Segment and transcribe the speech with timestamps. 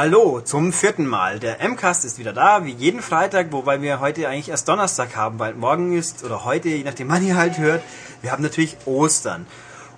[0.00, 1.40] Hallo zum vierten Mal.
[1.40, 5.40] Der MCAST ist wieder da, wie jeden Freitag, wobei wir heute eigentlich erst Donnerstag haben,
[5.40, 7.82] weil morgen ist, oder heute, je nachdem man hier halt hört,
[8.22, 9.44] wir haben natürlich Ostern.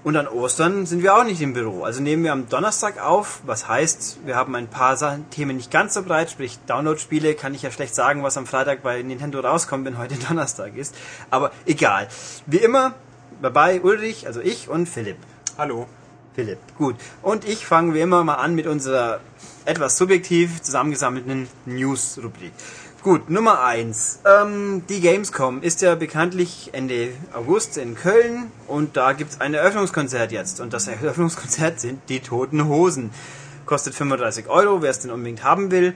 [0.03, 1.85] Und an Ostern sind wir auch nicht im Büro.
[1.85, 4.97] Also nehmen wir am Donnerstag auf, was heißt, wir haben ein paar
[5.33, 8.83] Themen nicht ganz so breit, sprich Download-Spiele, kann ich ja schlecht sagen, was am Freitag
[8.83, 10.95] bei Nintendo rauskommt, wenn heute Donnerstag ist.
[11.29, 12.09] Aber egal.
[12.47, 12.95] Wie immer,
[13.43, 15.19] dabei Ulrich, also ich und Philipp.
[15.59, 15.87] Hallo.
[16.35, 16.97] Philipp, gut.
[17.23, 19.21] Und ich fange wie immer mal an mit unserer
[19.65, 22.53] etwas subjektiv zusammengesammelten News-Rubrik.
[23.03, 24.19] Gut, Nummer eins.
[24.27, 30.33] Ähm, die Gamescom ist ja bekanntlich Ende August in Köln und da gibt's ein Eröffnungskonzert
[30.33, 30.61] jetzt.
[30.61, 33.11] Und das Eröffnungskonzert sind die Toten Hosen.
[33.65, 35.95] Kostet 35 Euro, wer es denn unbedingt haben will.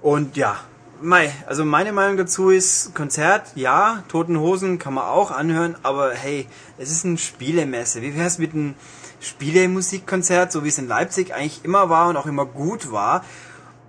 [0.00, 0.56] Und ja,
[1.00, 6.12] mei, also meine Meinung dazu ist, Konzert, ja, Toten Hosen kann man auch anhören, aber
[6.12, 6.46] hey,
[6.78, 8.00] es ist eine Spielemesse.
[8.02, 8.74] Wie wär's mit einem
[9.20, 13.24] Spielemusikkonzert, so wie es in Leipzig eigentlich immer war und auch immer gut war?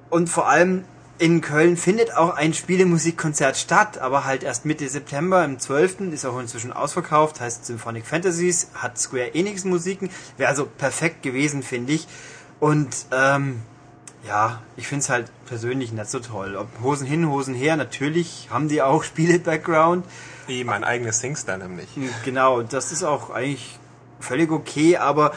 [0.09, 0.85] Und vor allem
[1.19, 6.11] in Köln findet auch ein Spielemusikkonzert statt, aber halt erst Mitte September, im 12.
[6.13, 11.61] ist auch inzwischen ausverkauft, heißt Symphonic Fantasies, hat Square Enix Musiken, wäre also perfekt gewesen,
[11.61, 12.07] finde ich.
[12.61, 13.59] Und ähm,
[14.25, 16.55] ja, ich finde es halt persönlich nicht so toll.
[16.55, 20.05] Ob Hosen hin, Hosen her, natürlich haben die auch Spiele-Background.
[20.47, 21.89] Wie mein eigenes Singstar nämlich.
[22.23, 23.77] Genau, das ist auch eigentlich
[24.19, 25.33] völlig okay, aber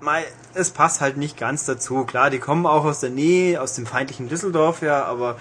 [0.00, 0.22] mal,
[0.54, 2.04] es passt halt nicht ganz dazu.
[2.04, 5.36] Klar, die kommen auch aus der Nähe, aus dem feindlichen Düsseldorf, ja, aber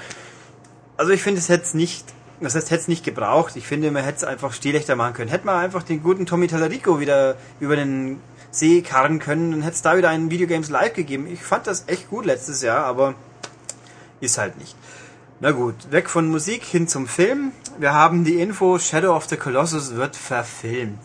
[0.97, 2.05] also ich finde, es hätte es nicht,
[2.39, 3.55] das heißt, hätte es nicht gebraucht.
[3.55, 5.29] Ich finde, man hätte es einfach stilechter machen können.
[5.29, 8.19] Hätte man einfach den guten Tommy Talarico wieder über den
[8.51, 11.25] See karren können, dann hätte es da wieder einen Videogames Live gegeben.
[11.25, 13.15] Ich fand das echt gut letztes Jahr, aber
[14.19, 14.75] ist halt nicht.
[15.39, 17.53] Na gut, weg von Musik hin zum Film.
[17.79, 20.99] Wir haben die Info, Shadow of the Colossus wird verfilmt.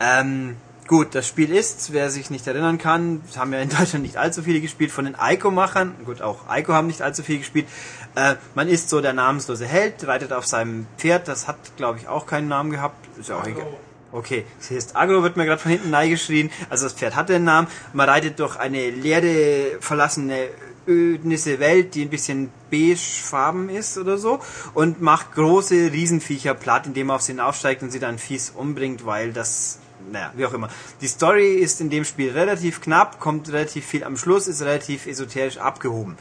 [0.00, 0.56] Ähm,
[0.88, 4.42] Gut, das Spiel ist, wer sich nicht erinnern kann, haben ja in Deutschland nicht allzu
[4.42, 7.66] viele gespielt, von den Ico-Machern, gut, auch Ico haben nicht allzu viel gespielt.
[8.14, 12.08] Äh, man ist so der namenslose Held, reitet auf seinem Pferd, das hat, glaube ich,
[12.08, 13.06] auch keinen Namen gehabt.
[13.18, 13.66] Ist ja auch egal.
[14.12, 16.50] Okay, es heißt Agro, wird mir gerade von hinten geschrien.
[16.70, 17.68] Also das Pferd hat den Namen.
[17.92, 20.48] Man reitet durch eine leere, verlassene
[20.86, 24.40] ödnisse Welt, die ein bisschen beigefarben ist oder so
[24.72, 29.04] und macht große Riesenviecher platt, indem er auf sie hinaufsteigt und sie dann fies umbringt,
[29.04, 29.80] weil das
[30.10, 30.68] naja, wie auch immer.
[31.00, 35.06] Die Story ist in dem Spiel relativ knapp, kommt relativ viel am Schluss, ist relativ
[35.06, 36.16] esoterisch abgehoben.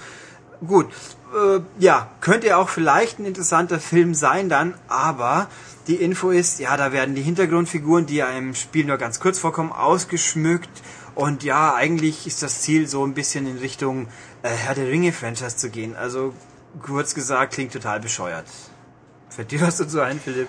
[0.66, 0.88] Gut,
[1.36, 5.48] äh, ja, könnte auch vielleicht ein interessanter Film sein dann, aber
[5.88, 9.38] die Info ist, ja, da werden die Hintergrundfiguren, die ja im Spiel nur ganz kurz
[9.40, 10.82] vorkommen, ausgeschmückt
[11.18, 14.08] und ja, eigentlich ist das Ziel so ein bisschen in Richtung
[14.44, 15.96] äh, Herr der Ringe Franchise zu gehen.
[15.96, 16.34] Also
[16.82, 18.46] kurz gesagt, klingt total bescheuert.
[19.30, 20.48] Fällt dir was dazu ein, Philipp?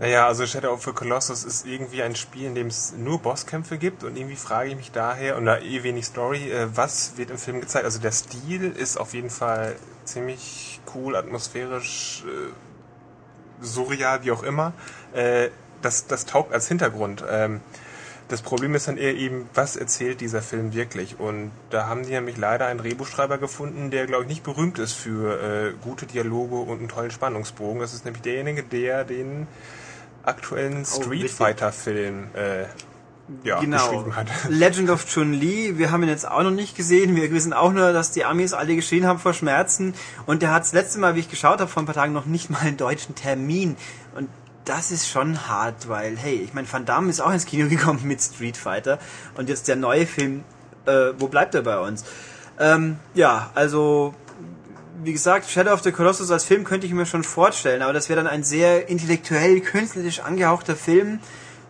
[0.00, 3.76] Naja, also Shadow of the Colossus ist irgendwie ein Spiel, in dem es nur Bosskämpfe
[3.76, 7.28] gibt und irgendwie frage ich mich daher, und da eh wenig Story, äh, was wird
[7.28, 7.84] im Film gezeigt?
[7.84, 14.72] Also der Stil ist auf jeden Fall ziemlich cool, atmosphärisch, äh, surreal, wie auch immer.
[15.12, 15.50] Äh,
[15.82, 17.22] das, das taugt als Hintergrund.
[17.28, 17.60] Ähm,
[18.28, 21.20] das Problem ist dann eher eben, was erzählt dieser Film wirklich?
[21.20, 24.92] Und da haben die nämlich leider einen Drehbuchschreiber gefunden, der, glaube ich, nicht berühmt ist
[24.92, 27.80] für gute Dialoge und einen tollen Spannungsbogen.
[27.80, 29.48] Das ist nämlich derjenige, der den
[30.24, 32.64] aktuellen oh, Street Fighter Film äh,
[33.44, 34.14] ja, genau.
[34.14, 34.28] hat.
[34.48, 37.16] Legend of Chun-Li, wir haben ihn jetzt auch noch nicht gesehen.
[37.16, 39.94] Wir wissen auch nur, dass die Amis alle geschrien haben vor Schmerzen.
[40.26, 42.26] Und der hat das letzte Mal, wie ich geschaut habe, vor ein paar Tagen noch
[42.26, 43.76] nicht mal einen deutschen Termin.
[44.16, 44.28] Und
[44.64, 48.00] das ist schon hart, weil, hey, ich meine, Van Damme ist auch ins Kino gekommen
[48.04, 48.98] mit Street Fighter.
[49.36, 50.44] Und jetzt der neue Film,
[50.86, 52.04] äh, wo bleibt er bei uns?
[52.58, 54.14] Ähm, ja, also
[55.02, 58.08] wie gesagt, Shadow of the Colossus als Film könnte ich mir schon vorstellen, aber das
[58.08, 61.20] wäre dann ein sehr intellektuell, künstlerisch angehauchter Film.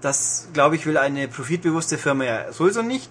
[0.01, 3.11] Das, glaube ich, will eine profitbewusste Firma ja sowieso nicht.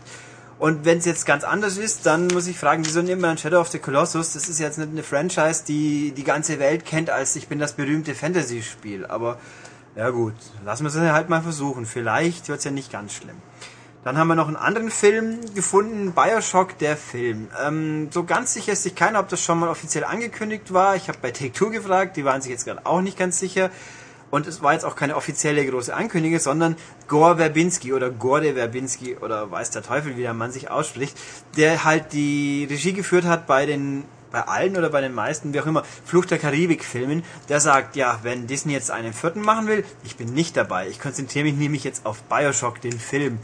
[0.57, 3.61] Und wenn es jetzt ganz anders ist, dann muss ich fragen, wieso nimmt man Shadow
[3.61, 4.33] of the Colossus?
[4.33, 7.73] Das ist jetzt nicht eine Franchise, die die ganze Welt kennt als ich bin das
[7.73, 9.05] berühmte Fantasy-Spiel.
[9.05, 9.39] Aber
[9.95, 10.33] ja gut,
[10.65, 11.85] lassen wir es halt mal versuchen.
[11.85, 13.37] Vielleicht wird es ja nicht ganz schlimm.
[14.03, 17.49] Dann haben wir noch einen anderen Film gefunden, Bioshock, der Film.
[17.61, 20.95] Ähm, so ganz sicher ist sich keiner, ob das schon mal offiziell angekündigt war.
[20.95, 23.69] Ich habe bei Take-Two gefragt, die waren sich jetzt gerade auch nicht ganz sicher.
[24.31, 26.75] Und es war jetzt auch keine offizielle große Ankündigung, sondern
[27.07, 31.17] Gore Verbinski oder Gorde Verbinski oder weiß der Teufel, wie der Mann sich ausspricht,
[31.57, 35.59] der halt die Regie geführt hat bei den bei allen oder bei den meisten, wie
[35.59, 39.83] auch immer, Flucht der Karibik-Filmen, der sagt, ja, wenn Disney jetzt einen vierten machen will,
[40.03, 40.87] ich bin nicht dabei.
[40.87, 43.39] Ich konzentriere mich nämlich jetzt auf Bioshock, den Film.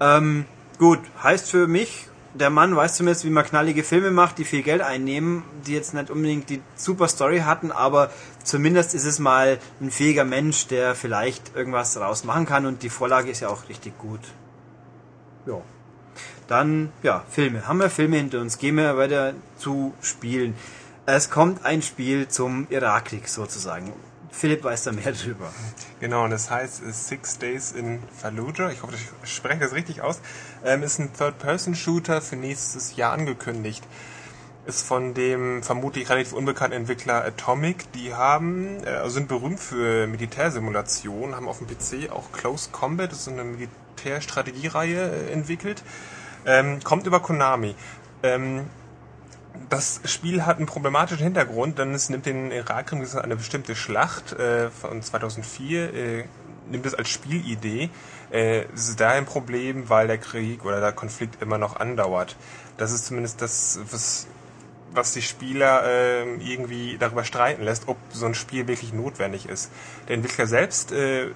[0.00, 0.44] Ähm,
[0.78, 4.62] gut, heißt für mich, der Mann weiß zumindest, wie man knallige Filme macht, die viel
[4.62, 8.10] Geld einnehmen, die jetzt nicht unbedingt die super Story hatten, aber
[8.44, 13.30] zumindest ist es mal ein fähiger Mensch, der vielleicht irgendwas rausmachen kann und die Vorlage
[13.30, 14.20] ist ja auch richtig gut.
[15.46, 15.60] Ja.
[16.46, 17.68] Dann, ja, Filme.
[17.68, 18.58] Haben wir Filme hinter uns.
[18.58, 20.54] Gehen wir weiter zu Spielen.
[21.04, 23.92] Es kommt ein Spiel zum Irakkrieg sozusagen.
[24.38, 25.50] Philipp weiß da mehr drüber.
[25.98, 28.70] Genau, und das heißt Six Days in Fallujah.
[28.70, 30.20] Ich hoffe, ich spreche das richtig aus.
[30.64, 33.82] Ähm, ist ein Third-Person-Shooter für nächstes Jahr angekündigt.
[34.64, 37.90] Ist von dem vermutlich relativ unbekannten Entwickler Atomic.
[37.94, 43.22] Die haben, äh, sind berühmt für Militärsimulationen, haben auf dem PC auch Close Combat, das
[43.22, 45.82] ist eine Militärstrategiereihe äh, entwickelt.
[46.46, 47.74] Ähm, kommt über Konami.
[48.22, 48.66] Ähm,
[49.68, 54.32] das Spiel hat einen problematischen Hintergrund, denn es nimmt den Irakkrieg, das eine bestimmte Schlacht
[54.32, 56.24] äh, von 2004, äh,
[56.70, 57.90] nimmt es als Spielidee.
[58.30, 62.36] Äh, es ist daher ein Problem, weil der Krieg oder der Konflikt immer noch andauert.
[62.76, 64.26] Das ist zumindest das, was,
[64.92, 69.70] was die Spieler äh, irgendwie darüber streiten lässt, ob so ein Spiel wirklich notwendig ist.
[70.08, 71.28] Der Entwickler selbst äh,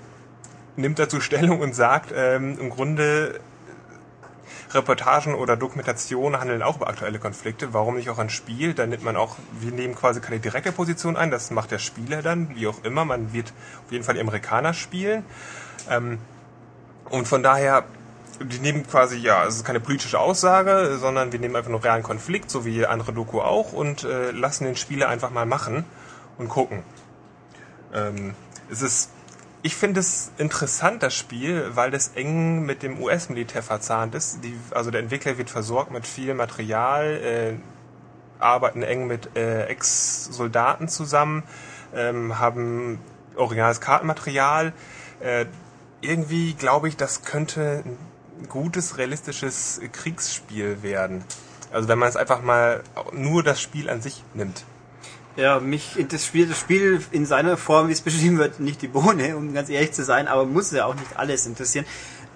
[0.77, 3.41] nimmt dazu Stellung und sagt, ähm, im Grunde
[4.75, 7.73] Reportagen oder Dokumentationen handeln auch über aktuelle Konflikte.
[7.73, 8.75] Warum nicht auch ein Spiel?
[8.75, 12.23] Da nimmt man auch, wir nehmen quasi keine direkte Position ein, das macht der Spieler
[12.23, 13.05] dann, wie auch immer.
[13.05, 13.53] Man wird
[13.85, 15.25] auf jeden Fall Amerikaner spielen.
[15.91, 16.19] Ähm,
[17.11, 17.85] und von daher,
[18.41, 22.03] die nehmen quasi, ja, es ist keine politische Aussage, sondern wir nehmen einfach nur realen
[22.03, 25.85] Konflikt, so wie andere Doku auch, und äh, lassen den Spieler einfach mal machen
[26.39, 26.83] und gucken.
[27.93, 28.35] Ähm,
[28.71, 29.11] es ist
[29.63, 34.43] ich finde es interessant, das Spiel, weil das eng mit dem US-Militär verzahnt ist.
[34.43, 37.55] Die, also der Entwickler wird versorgt mit viel Material, äh,
[38.41, 41.45] arbeiten eng mit äh, Ex-Soldaten zusammen,
[41.95, 42.99] ähm, haben
[43.37, 44.73] originales Kartenmaterial.
[45.21, 45.47] Äh,
[46.01, 51.25] irgendwie glaube ich, das könnte ein gutes, realistisches Kriegsspiel werden.
[51.71, 52.83] Also wenn man es einfach mal
[53.13, 54.65] nur das Spiel an sich nimmt.
[55.37, 55.97] Ja, mich
[56.27, 59.71] Spiel, das Spiel in seiner Form, wie es beschrieben wird, nicht die Bohne, um ganz
[59.71, 61.87] ehrlich zu sein, aber muss ja auch nicht alles interessieren.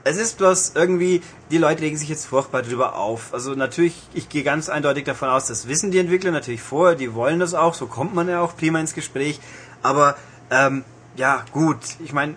[0.05, 1.21] Es ist bloß irgendwie,
[1.51, 3.35] die Leute legen sich jetzt furchtbar drüber auf.
[3.35, 7.13] Also natürlich, ich gehe ganz eindeutig davon aus, das wissen die Entwickler natürlich vorher, die
[7.13, 9.41] wollen das auch, so kommt man ja auch prima ins Gespräch.
[9.83, 10.17] Aber
[10.51, 10.85] ähm,
[11.17, 12.37] ja, gut, ich meine,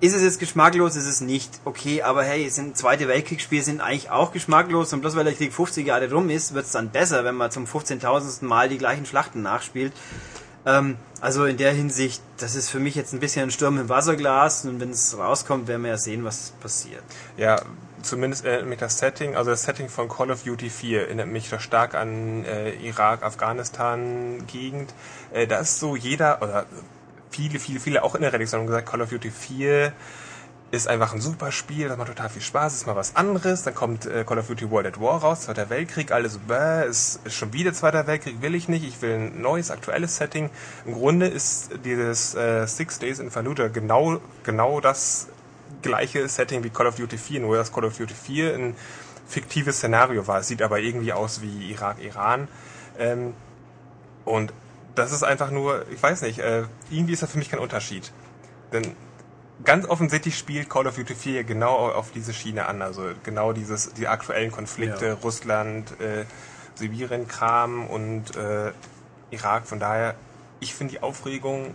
[0.00, 1.60] ist es jetzt geschmacklos, ist es nicht.
[1.64, 5.52] Okay, aber hey, sind Zweite Weltkriegsspiele sind eigentlich auch geschmacklos und bloß weil der Krieg
[5.52, 8.44] 50 Jahre rum ist, wird es dann besser, wenn man zum 15.000.
[8.44, 9.92] Mal die gleichen Schlachten nachspielt.
[10.66, 13.88] Ähm, also in der Hinsicht, das ist für mich jetzt ein bisschen ein Sturm im
[13.88, 17.02] Wasserglas und wenn es rauskommt, werden wir ja sehen, was passiert.
[17.36, 17.60] Ja,
[18.02, 21.48] zumindest erinnert mich das Setting, also das Setting von Call of Duty 4 erinnert mich
[21.50, 24.94] da stark an äh, Irak, Afghanistan Gegend.
[25.32, 26.66] Äh, da ist so jeder oder
[27.30, 29.92] viele, viele, viele auch in der Redaktion gesagt, Call of Duty 4
[30.72, 33.64] ist einfach ein super Spiel, das macht total viel Spaß, ist mal was anderes.
[33.64, 37.20] Dann kommt äh, Call of Duty World at War raus, Zweiter Weltkrieg, alles bäh, ist,
[37.24, 40.48] ist schon wieder Zweiter Weltkrieg, will ich nicht, ich will ein neues, aktuelles Setting.
[40.86, 45.28] Im Grunde ist dieses äh, Six Days in Fallujah genau, genau das
[45.82, 48.76] gleiche Setting wie Call of Duty 4, nur dass Call of Duty 4 ein
[49.26, 50.40] fiktives Szenario war.
[50.40, 52.46] Es sieht aber irgendwie aus wie Irak, Iran.
[52.98, 53.34] Ähm,
[54.24, 54.52] und
[54.94, 58.12] das ist einfach nur, ich weiß nicht, äh, irgendwie ist das für mich kein Unterschied.
[58.72, 58.94] Denn
[59.64, 62.82] ganz offensichtlich spielt Call of Duty 4 genau auf diese Schiene an.
[62.82, 65.14] Also genau dieses, die aktuellen Konflikte, ja.
[65.14, 66.24] Russland, äh,
[66.74, 68.72] Sibirien-Kram und äh,
[69.30, 69.66] Irak.
[69.66, 70.14] Von daher,
[70.60, 71.74] ich finde die Aufregung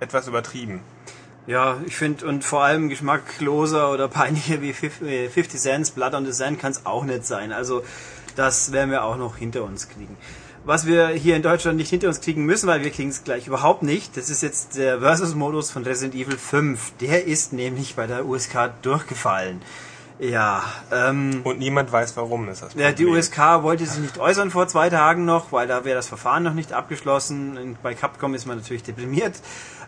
[0.00, 0.80] etwas übertrieben.
[1.46, 6.32] Ja, ich finde, und vor allem geschmackloser oder peinlicher wie 50 Cents, Blood on the
[6.32, 7.52] Sand kann es auch nicht sein.
[7.52, 7.82] Also
[8.36, 10.16] das werden wir auch noch hinter uns kriegen
[10.68, 13.46] was wir hier in Deutschland nicht hinter uns kriegen müssen, weil wir kriegen es gleich
[13.46, 14.18] überhaupt nicht.
[14.18, 16.92] Das ist jetzt der Versus-Modus von Resident Evil 5.
[17.00, 19.62] Der ist nämlich bei der USK durchgefallen.
[20.18, 22.86] Ja, ähm, Und niemand weiß, warum ist das Problem.
[22.86, 26.08] Ja, die USK wollte sich nicht äußern vor zwei Tagen noch, weil da wäre das
[26.08, 27.78] Verfahren noch nicht abgeschlossen.
[27.82, 29.36] Bei Capcom ist man natürlich deprimiert.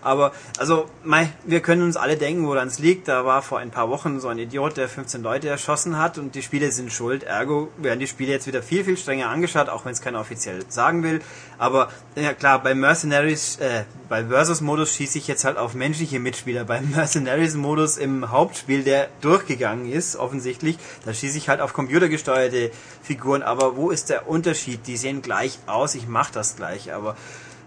[0.02, 3.09] Aber, also, mei, wir können uns alle denken, woran es liegt.
[3.09, 6.35] Da war vor ein paar Wochen so ein Idiot, der 15 Leute erschossen hat und
[6.35, 7.23] die Spiele sind schuld.
[7.23, 10.64] Ergo werden die Spiele jetzt wieder viel, viel strenger angeschaut, auch wenn es keiner offiziell
[10.69, 11.21] sagen will.
[11.59, 16.64] Aber, ja klar, bei Mercenaries, äh, bei Versus-Modus schieße ich jetzt halt auf menschliche Mitspieler.
[16.64, 22.71] Beim Mercenaries-Modus im Hauptspiel, der durchgegangen ist, offensichtlich, da schieße ich halt auf computergesteuerte
[23.02, 23.42] Figuren.
[23.42, 24.87] Aber wo ist der Unterschied?
[24.87, 27.16] Die sehen gleich aus, ich mach das gleich, aber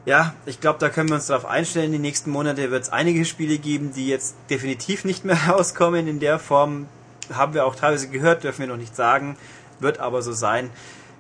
[0.06, 1.92] ja, ich glaube, da können wir uns darauf einstellen.
[1.92, 6.20] Die nächsten Monate wird es einige Spiele geben, die jetzt definitiv nicht mehr rauskommen in
[6.20, 6.88] der Form.
[7.34, 9.38] Haben wir auch teilweise gehört, dürfen wir noch nicht sagen.
[9.80, 10.70] Wird aber so sein.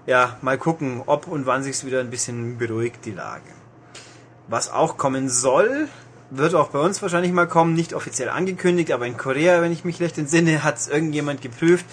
[0.05, 3.43] Ja, mal gucken, ob und wann sich wieder ein bisschen beruhigt, die Lage.
[4.49, 5.87] Was auch kommen soll,
[6.29, 9.85] wird auch bei uns wahrscheinlich mal kommen, nicht offiziell angekündigt, aber in Korea, wenn ich
[9.85, 11.85] mich recht entsinne, hat es irgendjemand geprüft.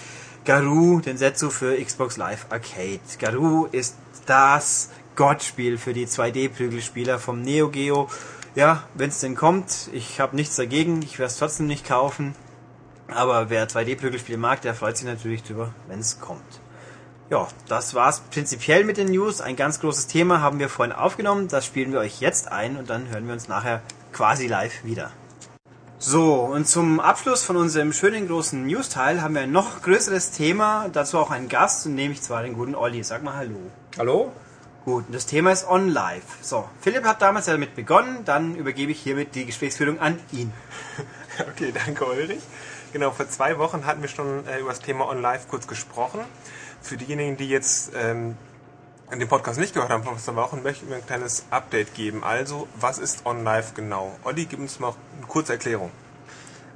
[0.44, 3.00] Garou, den Setsu für Xbox Live Arcade.
[3.20, 3.94] Garou ist
[4.26, 8.08] das Gottspiel für die 2D-Prügelspieler vom Neo Geo.
[8.54, 12.34] Ja, wenn es denn kommt, ich habe nichts dagegen, ich werde es trotzdem nicht kaufen.
[13.08, 16.60] Aber wer 2D-Prügelspiele mag, der freut sich natürlich drüber, wenn es kommt.
[17.30, 19.40] Ja, das war's prinzipiell mit den News.
[19.40, 21.46] Ein ganz großes Thema haben wir vorhin aufgenommen.
[21.46, 25.12] Das spielen wir euch jetzt ein und dann hören wir uns nachher quasi live wieder.
[26.02, 30.88] So, und zum Abschluss von unserem schönen großen News-Teil haben wir ein noch größeres Thema,
[30.88, 33.04] dazu auch einen Gast, nämlich zwar den guten Olli.
[33.04, 33.58] Sag mal Hallo.
[33.98, 34.32] Hallo?
[34.84, 36.22] Gut, und das Thema ist OnLive.
[36.40, 40.52] So, Philipp hat damals ja damit begonnen, dann übergebe ich hiermit die Gesprächsführung an ihn.
[41.48, 42.42] Okay, danke Ulrich.
[42.92, 46.20] Genau, vor zwei Wochen hatten wir schon äh, über das Thema OnLive kurz gesprochen.
[46.82, 48.36] Für diejenigen, die jetzt ähm,
[49.10, 52.22] den Podcast nicht gehört haben vor zwei Wochen, möchten wir ein kleines Update geben.
[52.24, 54.14] Also, was ist OnLive genau?
[54.24, 55.90] Olli, gib uns mal eine kurze Erklärung.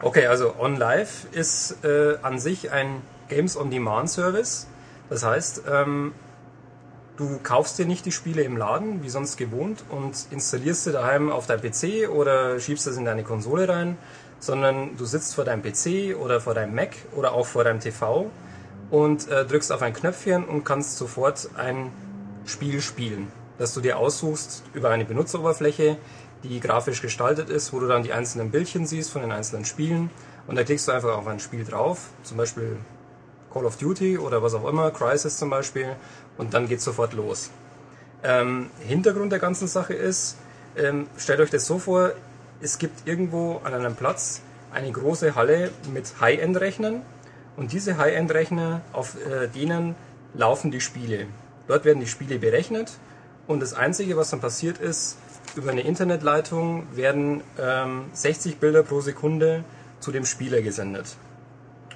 [0.00, 4.66] Okay, also OnLive ist äh, an sich ein Games on Demand Service.
[5.10, 6.14] Das heißt, ähm,
[7.16, 11.30] du kaufst dir nicht die Spiele im Laden, wie sonst gewohnt, und installierst sie daheim
[11.30, 13.96] auf dein PC oder schiebst es in deine Konsole rein,
[14.40, 18.30] sondern du sitzt vor deinem PC oder vor deinem Mac oder auch vor deinem TV
[18.90, 21.90] und äh, drückst auf ein Knöpfchen und kannst sofort ein
[22.44, 23.28] Spiel spielen,
[23.58, 25.96] das du dir aussuchst über eine Benutzeroberfläche,
[26.42, 30.10] die grafisch gestaltet ist, wo du dann die einzelnen Bildchen siehst von den einzelnen Spielen.
[30.46, 32.76] Und da klickst du einfach auf ein Spiel drauf, zum Beispiel
[33.54, 35.96] Call of Duty oder was auch immer, Crisis zum Beispiel,
[36.38, 37.50] und dann geht's sofort los.
[38.22, 40.36] Ähm, Hintergrund der ganzen Sache ist,
[40.76, 42.12] ähm, stellt euch das so vor,
[42.60, 44.40] es gibt irgendwo an einem Platz
[44.72, 47.02] eine große Halle mit High-End-Rechnern
[47.56, 49.94] und diese High-End-Rechner, auf äh, denen
[50.34, 51.26] laufen die Spiele.
[51.68, 52.92] Dort werden die Spiele berechnet
[53.46, 55.18] und das Einzige, was dann passiert ist,
[55.56, 59.64] über eine Internetleitung werden ähm, 60 Bilder pro Sekunde
[60.00, 61.16] zu dem Spieler gesendet.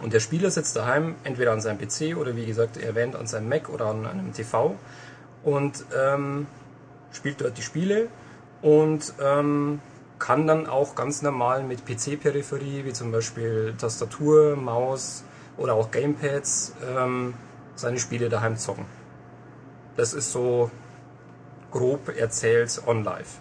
[0.00, 3.48] Und der Spieler sitzt daheim, entweder an seinem PC oder wie gesagt erwähnt an seinem
[3.48, 4.76] Mac oder an einem TV
[5.42, 6.46] und ähm,
[7.12, 8.08] spielt dort die Spiele
[8.62, 9.80] und ähm,
[10.18, 15.24] kann dann auch ganz normal mit PC-Peripherie, wie zum Beispiel Tastatur, Maus
[15.56, 17.34] oder auch Gamepads, ähm,
[17.74, 18.84] seine Spiele daheim zocken.
[19.96, 20.70] Das ist so
[21.70, 23.38] grob erzählt on live.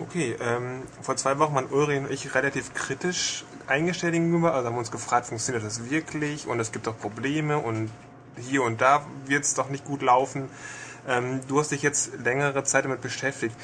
[0.00, 4.54] Okay, ähm, vor zwei Wochen waren Ulrich und ich relativ kritisch eingestellt gegenüber.
[4.54, 6.46] Also haben uns gefragt, funktioniert das wirklich?
[6.46, 7.90] Und es gibt doch Probleme und
[8.36, 10.48] hier und da wird es doch nicht gut laufen.
[11.06, 13.56] Ähm, du hast dich jetzt längere Zeit damit beschäftigt.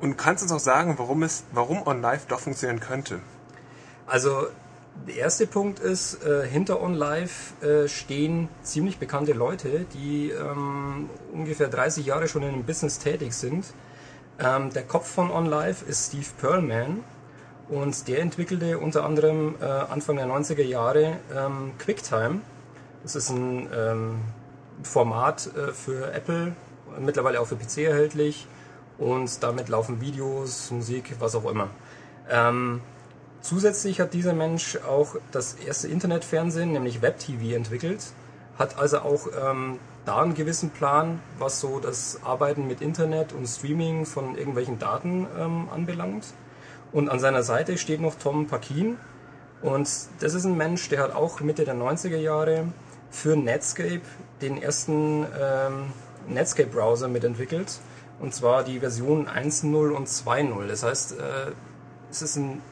[0.00, 3.20] Und kannst uns auch sagen, warum es, warum OnLive doch funktionieren könnte?
[4.06, 4.46] Also
[5.06, 11.68] der erste Punkt ist, äh, hinter OnLive äh, stehen ziemlich bekannte Leute, die ähm, ungefähr
[11.68, 13.66] 30 Jahre schon in dem Business tätig sind.
[14.38, 17.04] Ähm, der Kopf von OnLive ist Steve Perlman
[17.68, 22.40] und der entwickelte unter anderem äh, Anfang der 90er Jahre ähm, QuickTime.
[23.02, 24.20] Das ist ein ähm,
[24.82, 26.54] Format äh, für Apple,
[26.98, 28.46] mittlerweile auch für PC erhältlich
[28.98, 31.68] und damit laufen Videos, Musik, was auch immer.
[32.30, 32.80] Ähm,
[33.40, 38.00] zusätzlich hat dieser Mensch auch das erste Internetfernsehen, nämlich WebTV, entwickelt,
[38.58, 43.46] hat also auch ähm, da einen gewissen Plan, was so das Arbeiten mit Internet und
[43.46, 46.26] Streaming von irgendwelchen Daten ähm, anbelangt.
[46.92, 48.98] Und an seiner Seite steht noch Tom Pakin.
[49.62, 49.88] Und
[50.20, 52.68] das ist ein Mensch, der hat auch Mitte der 90er Jahre
[53.10, 54.02] für Netscape
[54.42, 55.92] den ersten ähm,
[56.28, 57.80] Netscape-Browser mitentwickelt.
[58.20, 60.66] Und zwar die Version 1.0 und 2.0.
[60.66, 61.52] Das heißt, äh,
[62.10, 62.62] es ist ein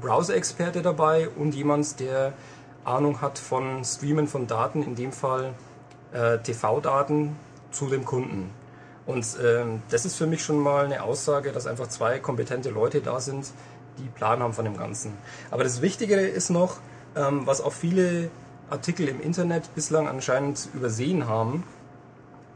[0.00, 2.32] Browser-Experte dabei und jemand, der
[2.84, 5.54] Ahnung hat von Streamen von Daten, in dem Fall
[6.12, 7.36] äh, TV-Daten
[7.70, 8.50] zu dem Kunden.
[9.08, 13.00] Und ähm, das ist für mich schon mal eine Aussage, dass einfach zwei kompetente Leute
[13.00, 13.50] da sind,
[13.96, 15.14] die Plan haben von dem Ganzen.
[15.50, 16.76] Aber das Wichtigere ist noch,
[17.16, 18.28] ähm, was auch viele
[18.68, 21.64] Artikel im Internet bislang anscheinend übersehen haben,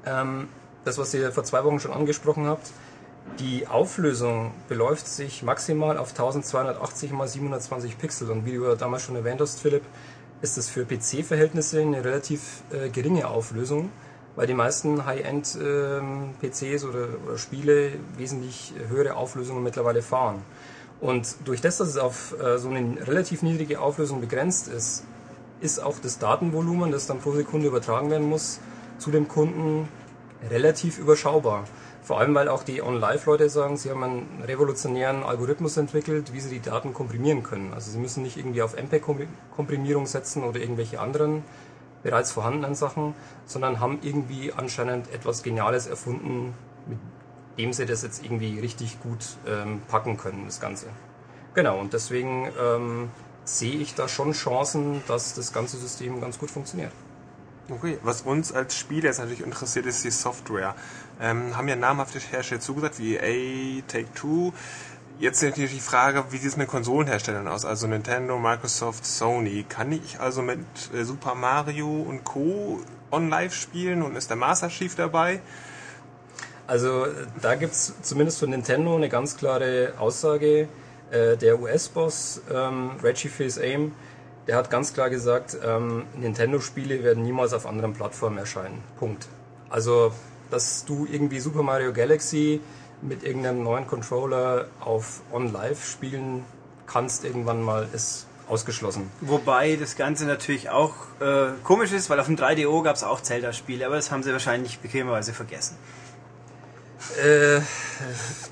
[0.05, 0.49] ähm,
[0.85, 2.71] das, was ihr vor zwei Wochen schon angesprochen habt,
[3.39, 8.31] die Auflösung beläuft sich maximal auf 1280 x 720 Pixel.
[8.31, 9.85] Und wie du damals schon erwähnt hast, Philipp,
[10.43, 13.89] ist das für PC-Verhältnisse eine relativ äh, geringe Auflösung,
[14.37, 20.43] weil die meisten High-End-PCs ähm, oder, oder, Spiele wesentlich höhere Auflösungen mittlerweile fahren.
[21.01, 25.05] Und durch das, dass es auf äh, so eine relativ niedrige Auflösung begrenzt ist,
[25.61, 28.61] ist auch das Datenvolumen, das dann pro Sekunde übertragen werden muss,
[28.99, 29.89] zu dem Kunden
[30.51, 31.65] relativ überschaubar.
[32.03, 36.51] Vor allem, weil auch die On-Live-Leute sagen, sie haben einen revolutionären Algorithmus entwickelt, wie sie
[36.51, 37.73] die Daten komprimieren können.
[37.73, 41.45] Also sie müssen nicht irgendwie auf MPEG-Komprimierung setzen oder irgendwelche anderen
[42.03, 43.15] bereits vorhandenen Sachen,
[43.47, 46.55] sondern haben irgendwie anscheinend etwas Geniales erfunden,
[46.87, 46.99] mit
[47.59, 50.87] dem sie das jetzt irgendwie richtig gut ähm, packen können, das Ganze.
[51.55, 53.11] Genau, und deswegen ähm,
[53.45, 56.93] sehe ich da schon Chancen, dass das ganze System ganz gut funktioniert.
[57.71, 60.75] Okay, was uns als Spieler jetzt natürlich interessiert, ist die Software.
[61.21, 64.53] Ähm, haben ja namhafte Hersteller zugesagt, wie EA, Take-Two.
[65.19, 67.65] Jetzt natürlich die Frage, wie sieht es mit Konsolenherstellern aus?
[67.65, 69.65] Also Nintendo, Microsoft, Sony.
[69.69, 70.59] Kann ich also mit
[70.95, 72.81] äh, Super Mario und Co.
[73.11, 75.41] on live spielen und ist der Master Chief dabei?
[76.67, 77.07] Also
[77.41, 80.69] da gibt es zumindest von Nintendo eine ganz klare Aussage.
[81.11, 83.93] Äh, der US-Boss ähm, Reggie Fils-Aim,
[84.47, 88.83] der hat ganz klar gesagt, ähm, Nintendo-Spiele werden niemals auf anderen Plattformen erscheinen.
[88.99, 89.29] Punkt.
[89.69, 90.13] Also,
[90.51, 92.61] dass du irgendwie Super Mario Galaxy
[93.03, 96.45] mit irgendeinem neuen Controller auf On-Live spielen
[96.87, 99.11] kannst, irgendwann mal ist ausgeschlossen.
[99.21, 103.21] Wobei das Ganze natürlich auch äh, komisch ist, weil auf dem 3DO gab es auch
[103.21, 105.77] Zelda-Spiele, aber das haben sie wahrscheinlich bequemerweise vergessen.
[107.23, 107.61] Äh,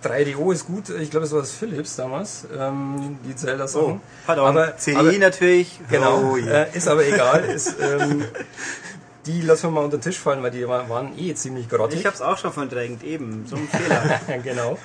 [0.02, 3.94] 3DO ist gut, ich glaube, es war das Philips damals, ähm, die Zelda-Sachen.
[3.96, 5.80] Oh, pardon, aber, CDI aber, natürlich.
[5.88, 6.64] Genau, oh, yeah.
[6.64, 7.44] äh, ist aber egal.
[7.44, 8.24] ist, ähm,
[9.30, 12.00] die lassen wir mal unter den Tisch fallen, weil die waren eh ziemlich grottig.
[12.00, 14.20] Ich habe es auch schon verdrängt, eben, so ein Fehler.
[14.42, 14.78] genau.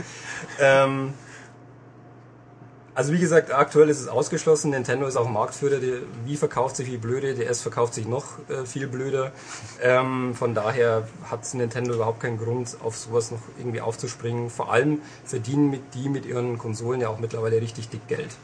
[0.59, 1.13] Ähm,
[2.93, 4.71] also wie gesagt, aktuell ist es ausgeschlossen.
[4.71, 5.79] Nintendo ist auch Marktführer.
[5.79, 9.31] Die Wii verkauft sich wie blöde, DS verkauft sich noch äh, viel blöder.
[9.81, 14.49] Ähm, von daher hat Nintendo überhaupt keinen Grund, auf sowas noch irgendwie aufzuspringen.
[14.49, 18.37] Vor allem verdienen mit die mit ihren Konsolen ja auch mittlerweile richtig dick Geld.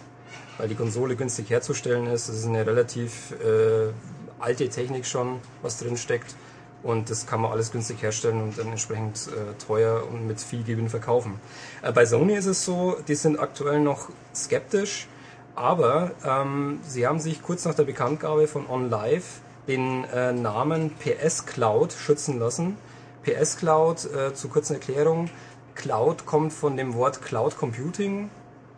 [0.57, 2.27] Weil die Konsole günstig herzustellen ist.
[2.27, 3.93] Das ist eine relativ äh,
[4.41, 6.35] alte Technik schon, was drin steckt.
[6.83, 10.63] Und das kann man alles günstig herstellen und dann entsprechend äh, teuer und mit viel
[10.63, 11.39] Gewinn verkaufen.
[11.83, 15.07] Äh, bei Sony ist es so, die sind aktuell noch skeptisch,
[15.53, 19.23] aber ähm, sie haben sich kurz nach der Bekanntgabe von OnLive
[19.67, 22.77] den äh, Namen PS Cloud schützen lassen.
[23.23, 25.29] PS Cloud, äh, zur kurzen Erklärung,
[25.75, 28.29] Cloud kommt von dem Wort Cloud Computing,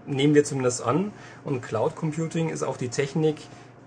[0.05, 1.13] nehmen wir zumindest an.
[1.46, 3.38] Und Cloud Computing ist auch die Technik,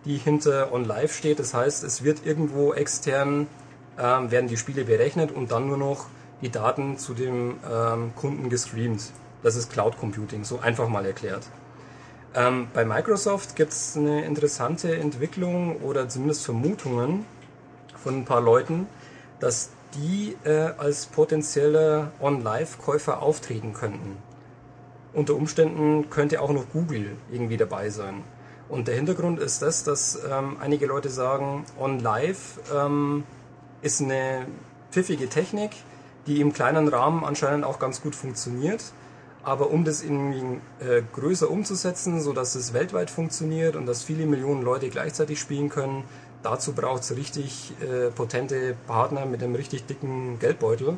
[0.06, 1.38] die hinter OnLive steht.
[1.38, 3.48] Das heißt, es wird irgendwo extern
[3.98, 6.06] ähm, werden die Spiele berechnet und dann nur noch
[6.42, 9.12] die Daten zu dem ähm, Kunden gestreamt.
[9.42, 11.46] Das ist Cloud Computing, so einfach mal erklärt.
[12.34, 17.24] Ähm, bei Microsoft gibt es eine interessante Entwicklung oder zumindest Vermutungen
[17.96, 18.86] von ein paar Leuten,
[19.40, 24.18] dass die äh, als potenzielle On-Live-Käufer auftreten könnten.
[25.14, 28.22] Unter Umständen könnte auch noch Google irgendwie dabei sein.
[28.68, 33.24] Und der Hintergrund ist das, dass ähm, einige Leute sagen, On-Live ähm,
[33.82, 34.46] ist eine
[34.90, 35.70] pfiffige Technik,
[36.26, 38.82] die im kleinen Rahmen anscheinend auch ganz gut funktioniert.
[39.44, 44.62] Aber um das irgendwie äh, größer umzusetzen, sodass es weltweit funktioniert und dass viele Millionen
[44.62, 46.02] Leute gleichzeitig spielen können,
[46.42, 50.96] dazu braucht es richtig äh, potente Partner mit einem richtig dicken Geldbeutel.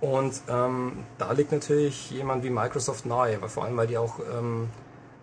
[0.00, 4.68] Und ähm, da liegt natürlich jemand wie Microsoft nahe, vor allem weil die auch ähm,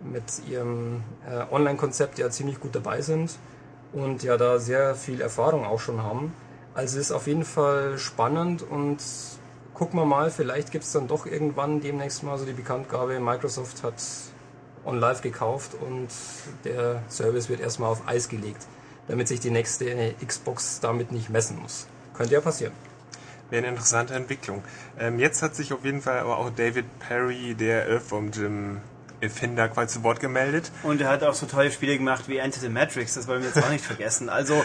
[0.00, 3.36] mit ihrem äh, Online-Konzept ja ziemlich gut dabei sind
[3.92, 6.32] und ja da sehr viel Erfahrung auch schon haben.
[6.74, 8.98] Also ist auf jeden Fall spannend und
[9.74, 13.82] gucken wir mal, vielleicht gibt es dann doch irgendwann demnächst mal so die Bekanntgabe, Microsoft
[13.82, 13.94] hat
[14.84, 16.08] OnLive gekauft und
[16.64, 18.66] der Service wird erstmal auf Eis gelegt,
[19.08, 21.86] damit sich die nächste Xbox damit nicht messen muss.
[22.14, 22.72] Könnte ja passieren.
[23.50, 24.62] Wäre eine interessante Entwicklung.
[24.98, 28.80] Ähm, jetzt hat sich auf jeden Fall aber auch David Perry, der Earthworm Jim
[29.20, 30.70] Erfinder quasi zu Wort gemeldet.
[30.82, 33.48] Und er hat auch so tolle Spiele gemacht wie Enter the Matrix, das wollen wir
[33.48, 34.28] jetzt auch nicht vergessen.
[34.28, 34.64] Also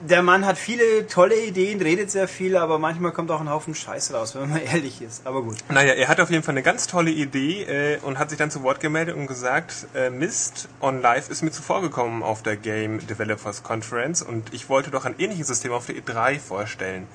[0.00, 3.74] der Mann hat viele tolle Ideen, redet sehr viel, aber manchmal kommt auch ein Haufen
[3.74, 5.26] Scheiß raus, wenn man ehrlich ist.
[5.26, 5.56] Aber gut.
[5.68, 8.50] Naja, er hat auf jeden Fall eine ganz tolle Idee äh, und hat sich dann
[8.50, 12.56] zu Wort gemeldet und gesagt, äh, Mist on Live ist mir zuvor gekommen auf der
[12.56, 17.06] Game Developers Conference und ich wollte doch ein ähnliches System auf der E3 vorstellen.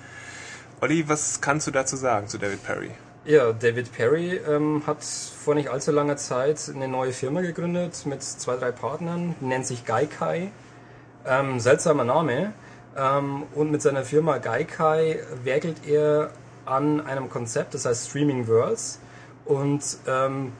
[0.81, 2.91] Olli, was kannst du dazu sagen zu David Perry?
[3.25, 8.21] Ja, David Perry ähm, hat vor nicht allzu langer Zeit eine neue Firma gegründet mit
[8.21, 10.51] zwei, drei Partnern, nennt sich Gaikai.
[11.25, 12.51] Ähm, seltsamer Name.
[12.97, 16.31] Ähm, und mit seiner Firma Gaikai werkelt er
[16.65, 18.99] an einem Konzept, das heißt Streaming Worlds.
[19.45, 20.51] Und ähm,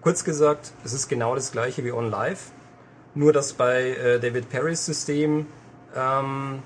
[0.00, 2.50] kurz gesagt, es ist genau das gleiche wie OnLive,
[3.14, 5.46] nur dass bei äh, David Perrys System
[5.94, 6.64] ähm,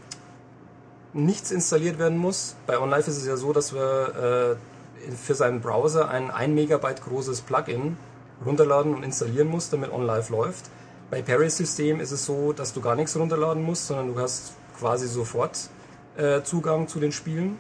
[1.12, 2.56] nichts installiert werden muss.
[2.66, 4.71] Bei OnLive ist es ja so, dass wir äh,
[5.16, 7.96] für seinen Browser ein 1 Megabyte großes Plugin
[8.44, 10.66] runterladen und installieren muss, damit OnLive läuft.
[11.10, 14.54] Bei Perry's System ist es so, dass du gar nichts runterladen musst, sondern du hast
[14.78, 15.68] quasi sofort
[16.16, 17.58] äh, Zugang zu den Spielen.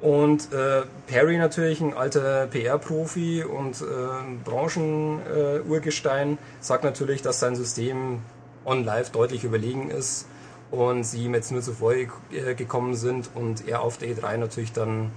[0.00, 3.84] Und äh, Perry natürlich ein alter PR-Profi und äh,
[4.44, 8.20] Branchen-Urgestein äh, sagt natürlich, dass sein System
[8.64, 10.26] OnLive deutlich überlegen ist
[10.70, 11.94] und sie ihm jetzt nur zuvor
[12.56, 15.10] gekommen sind und er auf der E3 natürlich dann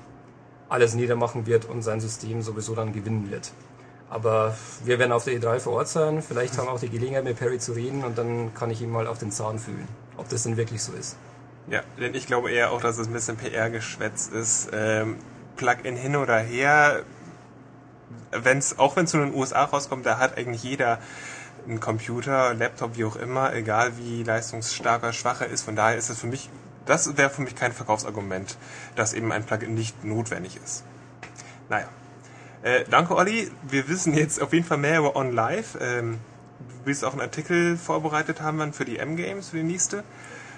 [0.72, 3.52] alles niedermachen wird und sein System sowieso dann gewinnen wird.
[4.10, 6.22] Aber wir werden auf der E3 vor Ort sein.
[6.22, 8.92] Vielleicht haben wir auch die Gelegenheit, mit Perry zu reden und dann kann ich ihm
[8.92, 11.18] mal auf den Zahn fühlen, ob das denn wirklich so ist.
[11.68, 14.70] Ja, denn ich glaube eher auch, dass es ein bisschen PR-Geschwätz ist.
[14.74, 15.18] Ähm,
[15.56, 17.04] Plug-in hin oder her.
[18.32, 21.00] wenn's, auch wenn es nur in den USA rauskommt, da hat eigentlich jeder
[21.68, 25.64] einen Computer, Laptop, wie auch immer, egal wie leistungsstark oder schwach er ist.
[25.64, 26.50] Von daher ist es für mich,
[26.86, 28.58] das wäre für mich kein Verkaufsargument,
[28.96, 30.84] dass eben ein Plugin nicht notwendig ist.
[31.70, 31.88] Naja.
[32.64, 33.52] Äh, danke, Olli.
[33.64, 35.80] Wir wissen jetzt auf jeden Fall mehr über OnLive.
[35.80, 36.20] Ähm,
[36.60, 40.04] du willst auch einen Artikel vorbereitet haben für die M-Games, für die nächste.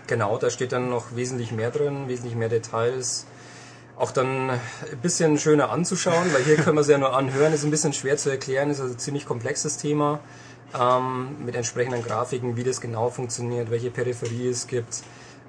[0.07, 3.25] Genau, da steht dann noch wesentlich mehr drin, wesentlich mehr Details.
[3.95, 4.59] Auch dann ein
[5.01, 8.17] bisschen schöner anzuschauen, weil hier können wir es ja nur anhören, ist ein bisschen schwer
[8.17, 10.19] zu erklären, ist also ein ziemlich komplexes Thema
[10.77, 15.03] ähm, mit entsprechenden Grafiken, wie das genau funktioniert, welche Peripherie es gibt,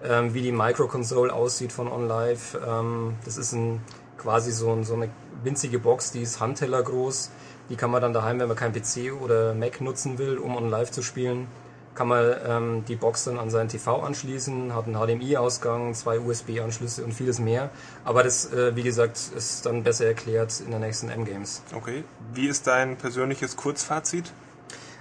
[0.05, 2.61] ähm, wie die Microconsole aussieht von OnLive.
[2.67, 3.81] Ähm, das ist ein,
[4.19, 5.09] quasi so, so eine
[5.43, 7.31] winzige Box, die ist Handteller groß.
[7.71, 10.91] Die kann man dann daheim, wenn man kein PC oder Mac nutzen will, um OnLive
[10.91, 11.47] zu spielen,
[11.95, 17.05] kann man ähm, die Box dann an seinen TV anschließen, hat einen HDMI-Ausgang, zwei USB-Anschlüsse
[17.05, 17.71] und vieles mehr.
[18.05, 21.63] Aber das, äh, wie gesagt, ist dann besser erklärt in der nächsten M-Games.
[21.75, 22.05] Okay.
[22.33, 24.33] Wie ist dein persönliches Kurzfazit?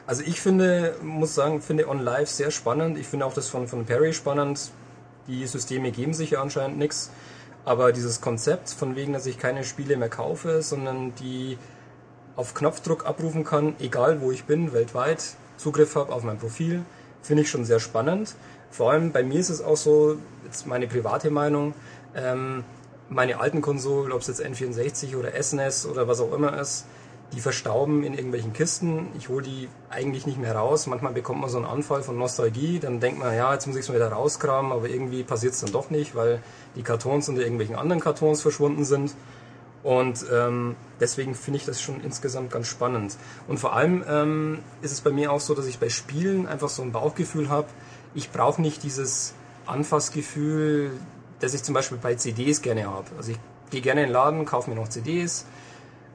[0.05, 2.97] Also ich finde, muss sagen, finde OnLive sehr spannend.
[2.97, 4.71] Ich finde auch das von, von Perry spannend.
[5.27, 7.11] Die Systeme geben sich ja anscheinend nichts.
[7.65, 11.57] Aber dieses Konzept von wegen, dass ich keine Spiele mehr kaufe, sondern die
[12.35, 16.83] auf Knopfdruck abrufen kann, egal wo ich bin, weltweit, Zugriff habe auf mein Profil,
[17.21, 18.35] finde ich schon sehr spannend.
[18.69, 21.73] Vor allem bei mir ist es auch so, jetzt meine private Meinung,
[22.15, 22.63] ähm,
[23.07, 26.85] meine alten Konsolen, ob es jetzt N64 oder SNES e oder was auch immer ist,
[27.33, 29.07] die verstauben in irgendwelchen Kisten.
[29.17, 30.87] Ich hole die eigentlich nicht mehr raus.
[30.87, 32.79] Manchmal bekommt man so einen Anfall von Nostalgie.
[32.79, 35.61] Dann denkt man, ja, jetzt muss ich es mal wieder rauskramen, aber irgendwie passiert es
[35.61, 36.41] dann doch nicht, weil
[36.75, 39.15] die Kartons unter irgendwelchen anderen Kartons verschwunden sind.
[39.83, 43.17] Und ähm, deswegen finde ich das schon insgesamt ganz spannend.
[43.47, 46.69] Und vor allem ähm, ist es bei mir auch so, dass ich bei Spielen einfach
[46.69, 47.67] so ein Bauchgefühl habe.
[48.13, 49.33] Ich brauche nicht dieses
[49.65, 50.91] Anfassgefühl,
[51.39, 53.07] das ich zum Beispiel bei CDs gerne habe.
[53.17, 53.39] Also ich
[53.71, 55.45] gehe gerne in den Laden, kaufe mir noch CDs,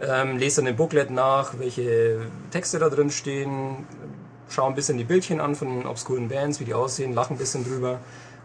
[0.01, 3.87] ähm, lese dann im Booklet nach, welche Texte da drin stehen,
[4.49, 7.65] schaue ein bisschen die Bildchen an von obskuren Bands, wie die aussehen, lache ein bisschen
[7.65, 8.01] drüber.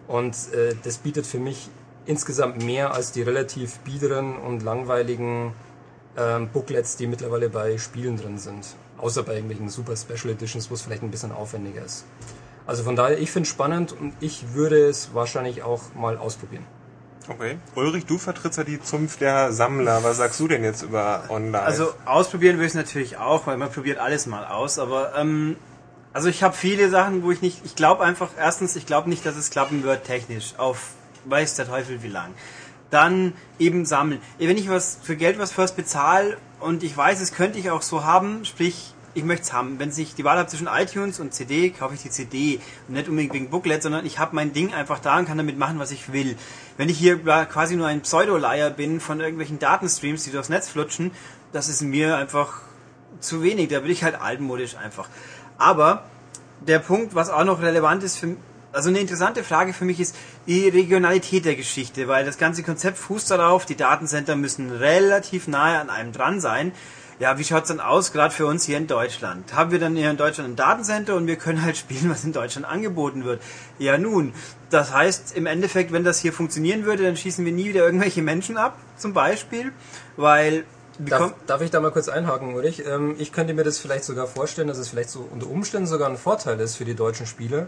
[0.07, 1.69] Und äh, das bietet für mich
[2.05, 5.53] insgesamt mehr als die relativ biederen und langweiligen
[6.17, 8.75] ähm, Booklets, die mittlerweile bei Spielen drin sind.
[8.97, 12.05] Außer bei irgendwelchen Super Special Editions, wo es vielleicht ein bisschen aufwendiger ist.
[12.65, 16.65] Also von daher, ich finde es spannend und ich würde es wahrscheinlich auch mal ausprobieren.
[17.27, 17.57] Okay.
[17.75, 20.03] Ulrich, du vertrittst ja die Zunft der Sammler.
[20.03, 21.63] Was sagst du denn jetzt über Online?
[21.63, 24.79] Also ausprobieren will ich es natürlich auch, weil man probiert alles mal aus.
[24.79, 25.55] Aber ähm,
[26.11, 27.61] also ich habe viele Sachen, wo ich nicht.
[27.63, 30.53] Ich glaube einfach, erstens, ich glaube nicht, dass es klappen wird technisch.
[30.57, 30.91] Auf
[31.25, 32.33] weiß der Teufel wie lang.
[32.89, 34.21] Dann eben sammeln.
[34.37, 37.81] Wenn ich was für Geld was first bezahle und ich weiß, es könnte ich auch
[37.81, 39.79] so haben, sprich ich möchte es haben.
[39.79, 42.59] Wenn ich die Wahl habe zwischen iTunes und CD, kaufe ich die CD.
[42.87, 45.57] Und nicht unbedingt wegen Booklet, sondern ich habe mein Ding einfach da und kann damit
[45.57, 46.35] machen, was ich will.
[46.77, 51.11] Wenn ich hier quasi nur ein Pseudo-Leier bin von irgendwelchen Datenstreams, die durchs Netz flutschen,
[51.51, 52.61] das ist mir einfach
[53.19, 53.69] zu wenig.
[53.69, 55.07] Da bin ich halt altmodisch einfach.
[55.57, 56.05] Aber
[56.61, 58.35] der Punkt, was auch noch relevant ist für
[58.73, 60.15] also eine interessante Frage für mich ist
[60.47, 65.79] die Regionalität der Geschichte, weil das ganze Konzept fußt darauf, die Datencenter müssen relativ nahe
[65.79, 66.71] an einem dran sein.
[67.23, 69.53] Ja, wie schaut's dann aus, gerade für uns hier in Deutschland?
[69.53, 72.33] Haben wir dann hier in Deutschland ein Datencenter und wir können halt spielen, was in
[72.33, 73.41] Deutschland angeboten wird?
[73.79, 74.33] Ja, nun,
[74.69, 78.21] das heißt im Endeffekt, wenn das hier funktionieren würde, dann schießen wir nie wieder irgendwelche
[78.21, 79.71] Menschen ab, zum Beispiel,
[80.17, 80.65] weil
[80.99, 82.83] Darf, darf, ich da mal kurz einhaken, Ulrich?
[82.85, 86.09] Ähm, ich könnte mir das vielleicht sogar vorstellen, dass es vielleicht so unter Umständen sogar
[86.09, 87.67] ein Vorteil ist für die deutschen Spiele.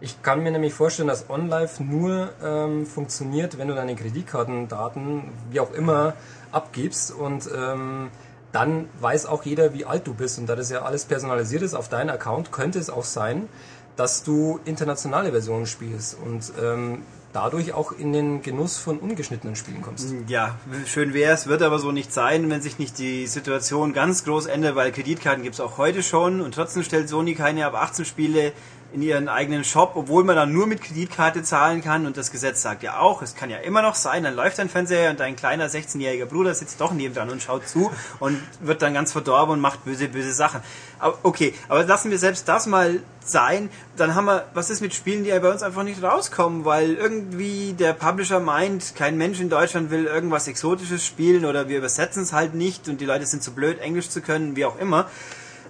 [0.00, 5.60] Ich kann mir nämlich vorstellen, dass OnLive nur ähm, funktioniert, wenn du deine Kreditkartendaten, wie
[5.60, 6.14] auch immer,
[6.52, 8.10] abgibst und ähm,
[8.56, 10.38] dann weiß auch jeder, wie alt du bist.
[10.38, 13.50] Und da das ja alles personalisiert ist auf deinen Account, könnte es auch sein,
[13.96, 17.02] dass du internationale Versionen spielst und ähm,
[17.34, 20.08] dadurch auch in den Genuss von ungeschnittenen Spielen kommst.
[20.26, 24.24] Ja, schön wäre es, wird aber so nicht sein, wenn sich nicht die Situation ganz
[24.24, 27.74] groß ändert, weil Kreditkarten gibt es auch heute schon und trotzdem stellt Sony keine ab
[27.74, 28.52] 18 Spiele
[28.92, 32.62] in ihren eigenen Shop, obwohl man dann nur mit Kreditkarte zahlen kann und das Gesetz
[32.62, 35.36] sagt ja auch, es kann ja immer noch sein, dann läuft dein Fernseher und dein
[35.36, 39.54] kleiner 16-jähriger Bruder sitzt doch neben dran und schaut zu und wird dann ganz verdorben
[39.54, 40.60] und macht böse, böse Sachen.
[40.98, 44.94] Aber okay, aber lassen wir selbst das mal sein, dann haben wir, was ist mit
[44.94, 49.40] Spielen, die ja bei uns einfach nicht rauskommen, weil irgendwie der Publisher meint, kein Mensch
[49.40, 53.26] in Deutschland will irgendwas Exotisches spielen oder wir übersetzen es halt nicht und die Leute
[53.26, 55.10] sind zu blöd, Englisch zu können, wie auch immer.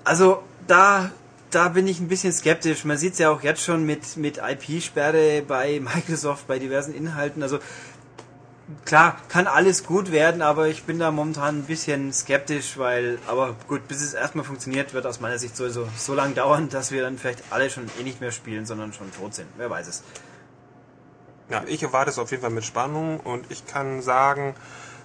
[0.04, 1.10] Also da
[1.56, 2.84] da bin ich ein bisschen skeptisch.
[2.84, 7.42] Man sieht es ja auch jetzt schon mit, mit IP-Sperre bei Microsoft, bei diversen Inhalten.
[7.42, 7.60] Also
[8.84, 13.56] klar, kann alles gut werden, aber ich bin da momentan ein bisschen skeptisch, weil, aber
[13.68, 17.00] gut, bis es erstmal funktioniert, wird aus meiner Sicht sowieso so lange dauern, dass wir
[17.00, 19.48] dann vielleicht alle schon eh nicht mehr spielen, sondern schon tot sind.
[19.56, 20.02] Wer weiß es.
[21.48, 24.54] Ja, ich erwarte es auf jeden Fall mit Spannung und ich kann sagen,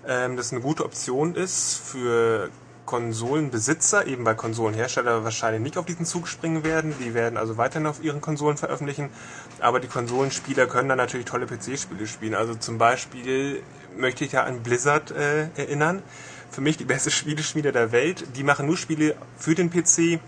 [0.06, 2.50] ähm, dass eine gute Option ist für
[2.92, 6.94] Konsolenbesitzer, eben bei Konsolenhersteller, wahrscheinlich nicht auf diesen Zug springen werden.
[7.00, 9.10] Die werden also weiterhin auf ihren Konsolen veröffentlichen.
[9.62, 12.36] Aber die Konsolenspieler können dann natürlich tolle PC-Spiele spielen.
[12.36, 13.64] Also zum Beispiel
[13.96, 16.04] möchte ich ja an Blizzard äh, erinnern.
[16.52, 18.26] Für mich die beste Spieleschmiede der Welt.
[18.36, 20.20] Die machen nur Spiele für den PC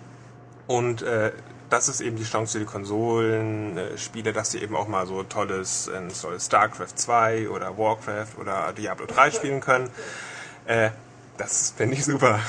[0.67, 1.33] und äh,
[1.69, 5.89] das ist eben die Chance für die Konsolenspiele, dass sie eben auch mal so tolles,
[5.89, 9.89] äh, StarCraft 2 oder Warcraft oder Diablo 3 spielen können.
[10.65, 10.91] Äh,
[11.37, 12.39] das finde ich super.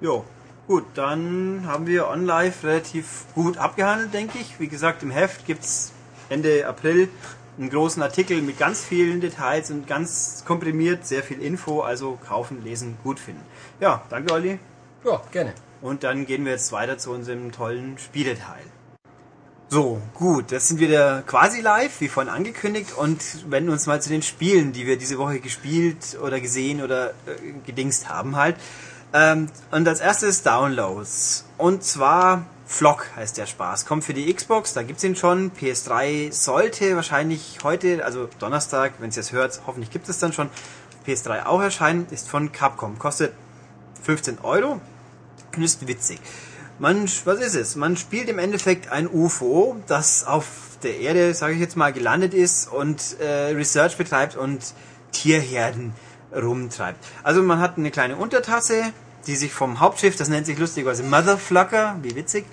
[0.00, 0.24] Jo,
[0.66, 4.60] gut, dann haben wir OnLive relativ gut abgehandelt, denke ich.
[4.60, 5.92] Wie gesagt, im Heft gibt es
[6.28, 7.08] Ende April
[7.58, 12.62] einen großen Artikel mit ganz vielen Details und ganz komprimiert, sehr viel Info, also kaufen,
[12.62, 13.42] lesen, gut finden.
[13.80, 14.58] Ja, danke Olli.
[15.04, 15.54] Ja, gerne.
[15.80, 18.64] Und dann gehen wir jetzt weiter zu unserem tollen Spieleteil.
[19.68, 24.08] So, gut, das sind wieder quasi live, wie vorhin angekündigt, und wenden uns mal zu
[24.08, 28.54] den Spielen, die wir diese Woche gespielt oder gesehen oder äh, gedingst haben halt.
[29.12, 31.46] Ähm, und als erstes Downloads.
[31.58, 33.86] Und zwar Flock heißt der Spaß.
[33.86, 35.50] Kommt für die Xbox, da gibt's ihn schon.
[35.50, 40.48] PS3 sollte wahrscheinlich heute, also Donnerstag, wenn es hört, hoffentlich gibt es dann schon,
[41.08, 42.06] PS3 auch erscheinen.
[42.12, 43.00] Ist von Capcom.
[43.00, 43.32] Kostet
[44.04, 44.80] 15 Euro.
[45.58, 46.20] Ist witzig.
[46.78, 47.76] Man, was ist es?
[47.76, 50.46] Man spielt im Endeffekt ein UFO, das auf
[50.82, 54.74] der Erde, sage ich jetzt mal, gelandet ist und äh, Research betreibt und
[55.10, 55.94] Tierherden
[56.34, 57.02] rumtreibt.
[57.22, 58.82] Also man hat eine kleine Untertasse,
[59.26, 62.44] die sich vom Hauptschiff, das nennt sich lustigerweise Motherflucker, wie witzig,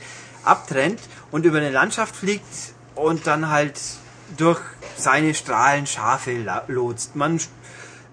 [0.45, 3.79] abtrennt und über eine Landschaft fliegt und dann halt
[4.37, 4.61] durch
[4.95, 7.15] seine Strahlen Schafe lotst.
[7.17, 7.41] Man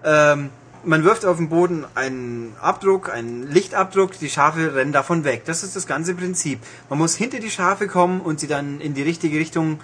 [0.03, 0.49] ähm,
[0.83, 5.43] man wirft auf den Boden einen Abdruck, einen Lichtabdruck, die Schafe rennen davon weg.
[5.45, 6.59] Das ist das ganze Prinzip.
[6.89, 9.79] Man muss hinter die Schafe kommen und sie dann in die richtige Richtung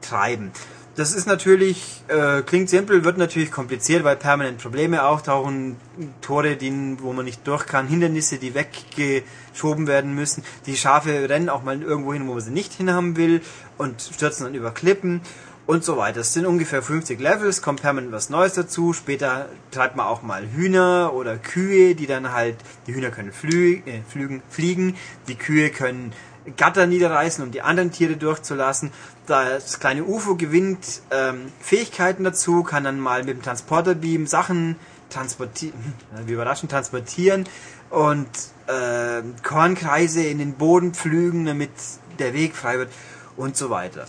[0.00, 0.52] treiben.
[0.96, 5.74] Das ist natürlich, äh, klingt simpel, wird natürlich kompliziert, weil permanent Probleme auftauchen,
[6.20, 10.44] Tore, die, wo man nicht durch kann, Hindernisse, die weggeschoben werden müssen.
[10.66, 13.40] Die Schafe rennen auch mal irgendwo hin, wo man sie nicht hinhaben will
[13.76, 15.20] und stürzen dann über Klippen
[15.66, 16.20] und so weiter.
[16.20, 18.92] Es sind ungefähr 50 Levels, kommt permanent was Neues dazu.
[18.92, 23.80] Später treibt man auch mal Hühner oder Kühe, die dann halt, die Hühner können flü
[23.86, 24.96] äh, flügen, fliegen,
[25.28, 26.12] die Kühe können
[26.56, 28.90] Gatter niederreißen, um die anderen Tiere durchzulassen.
[29.26, 34.76] Das kleine UFO gewinnt ähm, Fähigkeiten dazu, kann dann mal mit dem Transporterbeam Sachen
[35.08, 35.94] transportieren,
[36.26, 37.46] wie überraschend transportieren
[37.88, 38.28] und
[38.66, 41.70] äh, Kornkreise in den Boden pflügen, damit
[42.18, 42.90] der Weg frei wird
[43.36, 44.06] und so weiter.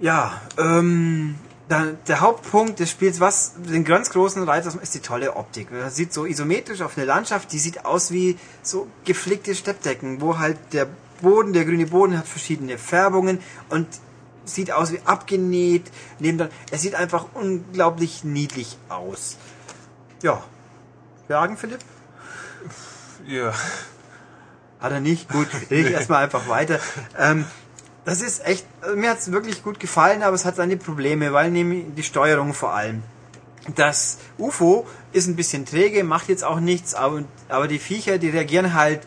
[0.00, 1.36] Ja, ähm,
[1.68, 5.68] dann der Hauptpunkt des Spiels, was den ganz großen Reiz ist die tolle Optik.
[5.70, 10.38] Das sieht so isometrisch auf eine Landschaft, die sieht aus wie so geflickte Steppdecken, wo
[10.38, 10.88] halt der
[11.22, 13.38] Boden, der grüne Boden hat verschiedene Färbungen
[13.70, 13.86] und
[14.44, 15.90] sieht aus wie abgenäht.
[16.18, 19.36] Neben dann, es sieht einfach unglaublich niedlich aus.
[20.22, 20.42] Ja.
[21.26, 21.80] Fragen, Philipp?
[23.26, 23.54] Ja.
[24.80, 25.30] Hat er nicht?
[25.30, 26.78] Gut, rede ich erstmal einfach weiter.
[27.18, 27.46] Ähm,
[28.04, 31.50] das ist echt, mir hat es wirklich gut gefallen, aber es hat seine Probleme, weil
[31.50, 33.02] nämlich die Steuerung vor allem.
[33.76, 38.28] Das UFO ist ein bisschen träge, macht jetzt auch nichts, aber, aber die Viecher, die
[38.28, 39.00] reagieren halt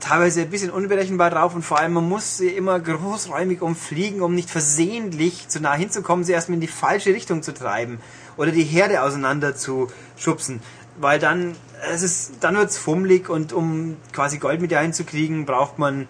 [0.00, 4.34] teilweise ein bisschen unberechenbar drauf und vor allem man muss sie immer großräumig umfliegen, um
[4.34, 8.00] nicht versehentlich zu nah hinzukommen, sie erstmal in die falsche Richtung zu treiben
[8.38, 10.62] oder die Herde auseinander zu schubsen,
[10.98, 11.54] weil dann
[11.92, 16.08] es ist dann wird's fummelig und um quasi Goldmedaillen zu kriegen, braucht man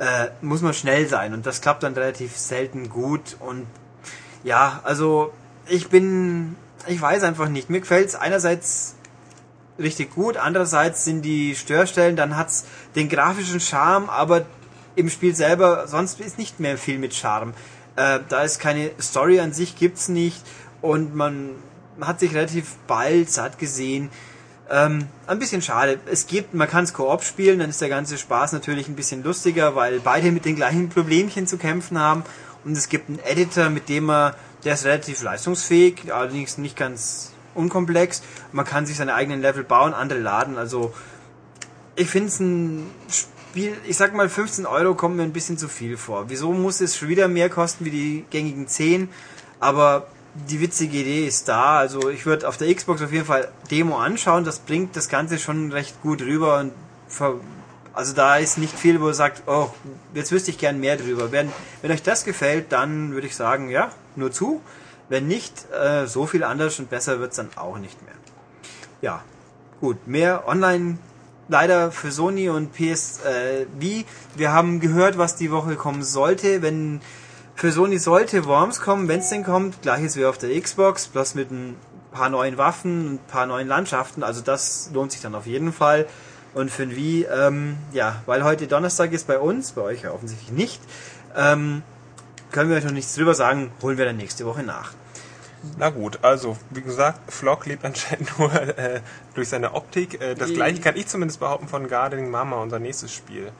[0.00, 3.66] äh, muss man schnell sein und das klappt dann relativ selten gut und
[4.42, 5.32] ja, also
[5.66, 7.68] ich bin, ich weiß einfach nicht.
[7.68, 8.96] Mir gefällt es einerseits
[9.78, 14.46] richtig gut, andererseits sind die Störstellen, dann hat's den grafischen Charme, aber
[14.96, 17.52] im Spiel selber sonst ist nicht mehr viel mit Charme.
[17.96, 20.42] Äh, da ist keine Story an sich, gibt's nicht
[20.80, 21.50] und man
[22.00, 24.08] hat sich relativ bald satt gesehen
[24.70, 25.98] ähm, ein bisschen schade.
[26.06, 29.22] Es gibt, man kann es Koop spielen, dann ist der ganze Spaß natürlich ein bisschen
[29.24, 32.22] lustiger, weil beide mit den gleichen Problemchen zu kämpfen haben.
[32.64, 37.32] Und es gibt einen Editor, mit dem man, der ist relativ leistungsfähig, allerdings nicht ganz
[37.54, 38.22] unkomplex.
[38.52, 40.56] Man kann sich seine eigenen Level bauen, andere laden.
[40.56, 40.94] Also
[41.96, 45.66] ich finde es ein Spiel, ich sag mal 15 Euro kommen mir ein bisschen zu
[45.66, 46.26] viel vor.
[46.28, 49.08] Wieso muss es schon wieder mehr kosten wie die gängigen 10?
[49.58, 51.78] Aber die witzige Idee ist da.
[51.78, 54.44] Also ich würde auf der Xbox auf jeden Fall Demo anschauen.
[54.44, 56.58] Das bringt das Ganze schon recht gut rüber.
[56.58, 56.72] Und
[57.92, 59.70] also da ist nicht viel, wo ihr sagt, oh,
[60.14, 61.32] jetzt wüsste ich gern mehr drüber.
[61.32, 61.50] Wenn,
[61.82, 64.60] wenn euch das gefällt, dann würde ich sagen, ja, nur zu.
[65.08, 68.14] Wenn nicht, äh, so viel anders und besser wird's dann auch nicht mehr.
[69.02, 69.24] Ja,
[69.80, 70.06] gut.
[70.06, 70.98] Mehr online
[71.48, 73.24] leider für Sony und PSV.
[73.26, 74.04] Äh,
[74.36, 76.62] Wir haben gehört, was die Woche kommen sollte.
[76.62, 77.00] Wenn
[77.60, 79.82] für Sony sollte Worms kommen, wenn es denn kommt.
[79.82, 81.76] Gleiches wie auf der Xbox, bloß mit ein
[82.10, 84.22] paar neuen Waffen, ein paar neuen Landschaften.
[84.22, 86.06] Also das lohnt sich dann auf jeden Fall.
[86.54, 90.12] Und für ein Wii, ähm, ja, weil heute Donnerstag ist bei uns, bei euch ja
[90.12, 90.80] offensichtlich nicht,
[91.36, 91.82] ähm,
[92.50, 94.94] können wir euch noch nichts drüber sagen, holen wir dann nächste Woche nach.
[95.76, 99.02] Na gut, also wie gesagt, Flock lebt anscheinend nur äh,
[99.34, 100.18] durch seine Optik.
[100.18, 103.52] Äh, das gleiche kann ich zumindest behaupten von Gardening Mama, unser nächstes Spiel.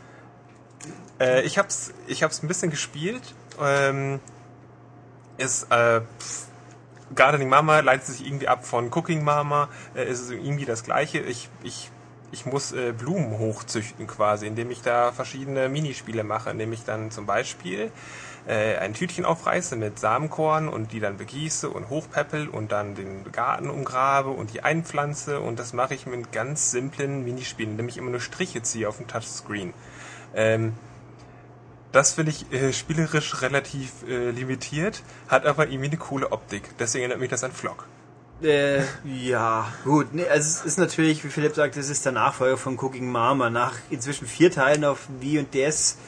[1.21, 3.35] Äh, ich hab's, ich hab's ein bisschen gespielt.
[3.63, 4.21] Ähm,
[5.37, 6.01] ist äh,
[7.15, 9.69] Gardening Mama leitet sich irgendwie ab von Cooking Mama.
[9.95, 11.19] Äh, ist irgendwie das gleiche.
[11.19, 11.91] Ich, ich
[12.33, 17.11] ich muss äh, Blumen hochzüchten quasi, indem ich da verschiedene Minispiele mache, indem ich dann
[17.11, 17.91] zum Beispiel
[18.47, 23.31] äh, ein Tütchen aufreiße mit Samenkorn und die dann begieße und hochpeppel und dann den
[23.33, 27.97] Garten umgrabe und die einpflanze und das mache ich mit ganz simplen Minispielen, indem ich
[27.97, 29.75] immer nur Striche ziehe auf dem Touchscreen.
[30.35, 30.75] Ähm,
[31.93, 36.63] das finde ich äh, spielerisch relativ äh, limitiert, hat aber irgendwie eine coole Optik.
[36.79, 37.87] Deswegen erinnert mich das an Flock.
[38.43, 40.15] Äh, ja, gut.
[40.15, 43.51] Nee, also es ist natürlich, wie Philipp sagt, es ist der Nachfolger von Cooking Mama.
[43.51, 45.99] Nach inzwischen vier Teilen auf Wii und DS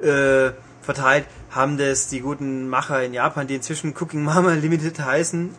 [0.00, 0.50] äh,
[0.82, 5.54] verteilt, haben das die guten Macher in Japan, die inzwischen Cooking Mama Limited heißen,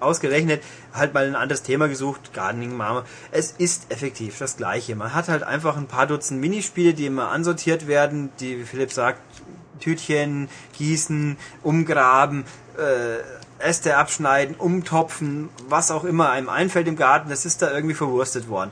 [0.00, 3.04] ausgerechnet, halt mal ein anderes Thema gesucht, Gardening Mama.
[3.30, 4.96] Es ist effektiv das gleiche.
[4.96, 8.92] Man hat halt einfach ein paar Dutzend Minispiele, die immer ansortiert werden, die, wie Philipp
[8.92, 9.20] sagt,
[9.80, 12.44] Tütchen, gießen, umgraben,
[12.78, 17.94] äh, Äste abschneiden, umtopfen, was auch immer einem einfällt im Garten, das ist da irgendwie
[17.94, 18.70] verwurstet worden.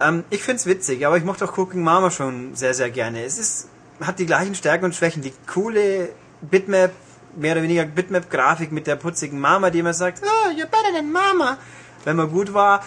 [0.00, 3.24] Ähm, ich find's witzig, aber ich mochte auch Cooking Mama schon sehr, sehr gerne.
[3.24, 3.68] Es ist,
[4.00, 5.22] hat die gleichen Stärken und Schwächen.
[5.22, 6.92] Die coole Bitmap,
[7.36, 11.12] mehr oder weniger Bitmap-Grafik mit der putzigen Mama, die immer sagt, oh, you're better than
[11.12, 11.58] Mama,
[12.04, 12.82] wenn man gut war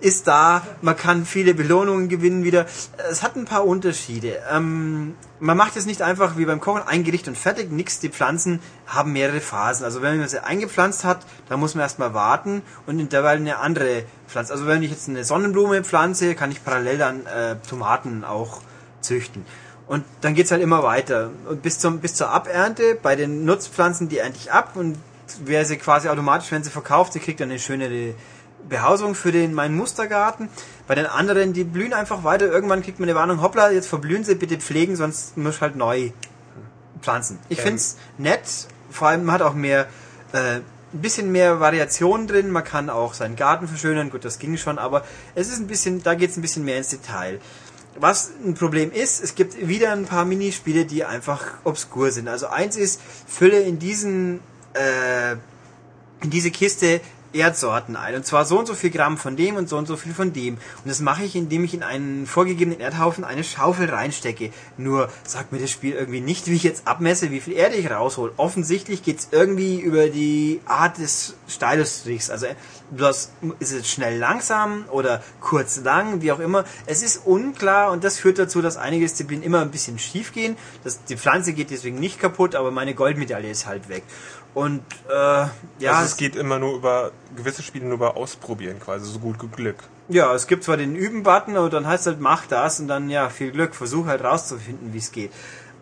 [0.00, 2.66] ist da, man kann viele Belohnungen gewinnen wieder.
[3.10, 4.38] Es hat ein paar Unterschiede.
[4.50, 8.00] Ähm, man macht es nicht einfach wie beim Kochen, ein Gericht und fertig, nix.
[8.00, 9.84] Die Pflanzen haben mehrere Phasen.
[9.84, 13.58] Also wenn man sie eingepflanzt hat, dann muss man erstmal warten und in derweil eine
[13.58, 14.52] andere Pflanze.
[14.52, 18.62] Also wenn ich jetzt eine Sonnenblume pflanze, kann ich parallel dann äh, Tomaten auch
[19.00, 19.44] züchten.
[19.90, 21.30] Und dann geht's halt immer weiter.
[21.48, 24.96] Und bis, zum, bis zur Abernte, bei den Nutzpflanzen, die ernte ich ab und
[25.44, 28.14] wer sie quasi automatisch, wenn sie verkauft, sie kriegt dann eine schönere
[28.68, 30.48] Behausung für den meinen Mustergarten.
[30.86, 32.46] Bei den anderen, die blühen einfach weiter.
[32.46, 36.12] Irgendwann kriegt man eine Warnung, hoppla, jetzt verblühen sie, bitte pflegen, sonst muss halt neu
[37.00, 37.40] pflanzen.
[37.48, 37.64] Ich ähm.
[37.64, 39.88] find's nett, vor allem man hat auch mehr,
[40.32, 44.56] äh, ein bisschen mehr Variation drin, man kann auch seinen Garten verschönern, gut, das ging
[44.56, 47.40] schon, aber es ist ein bisschen, da geht's ein bisschen mehr ins Detail.
[47.98, 52.28] Was ein Problem ist, es gibt wieder ein paar Minispiele, die einfach obskur sind.
[52.28, 54.40] Also eins ist, fülle in diesen,
[54.74, 55.32] äh,
[56.22, 57.00] in diese Kiste
[57.32, 58.14] Erdsorten ein.
[58.14, 60.32] Und zwar so und so viel Gramm von dem und so und so viel von
[60.32, 60.54] dem.
[60.54, 64.50] Und das mache ich, indem ich in einen vorgegebenen Erdhaufen eine Schaufel reinstecke.
[64.76, 67.90] Nur sagt mir das Spiel irgendwie nicht, wie ich jetzt abmesse, wie viel Erde ich
[67.90, 68.32] raushol.
[68.36, 72.30] Offensichtlich geht's irgendwie über die Art des Stylus-Strichs.
[72.30, 72.46] Also
[72.90, 76.64] bloß ist es schnell langsam oder kurz lang, wie auch immer.
[76.86, 80.56] Es ist unklar und das führt dazu, dass einige Disziplinen immer ein bisschen schief gehen.
[80.84, 84.02] Das, die Pflanze geht deswegen nicht kaputt, aber meine Goldmedaille ist halt weg.
[84.54, 85.50] Und äh, ja.
[85.92, 89.76] Also es geht immer nur über gewisse Spiele nur über Ausprobieren quasi, so gut Glück.
[90.08, 93.28] Ja, es gibt zwar den Üben-Button, aber dann heißt halt, mach das und dann ja,
[93.28, 95.30] viel Glück, versuch halt rauszufinden, wie es geht.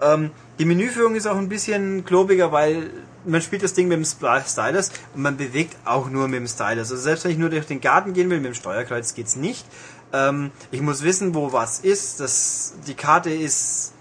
[0.01, 2.91] Ähm, die Menüführung ist auch ein bisschen klobiger, weil
[3.25, 6.91] man spielt das Ding mit dem Stylus und man bewegt auch nur mit dem Stylus.
[6.91, 9.67] Also selbst wenn ich nur durch den Garten gehen will, mit dem Steuerkreuz geht's nicht.
[10.13, 12.21] Ähm, ich muss wissen, wo was ist.
[12.21, 13.93] Das, die Karte ist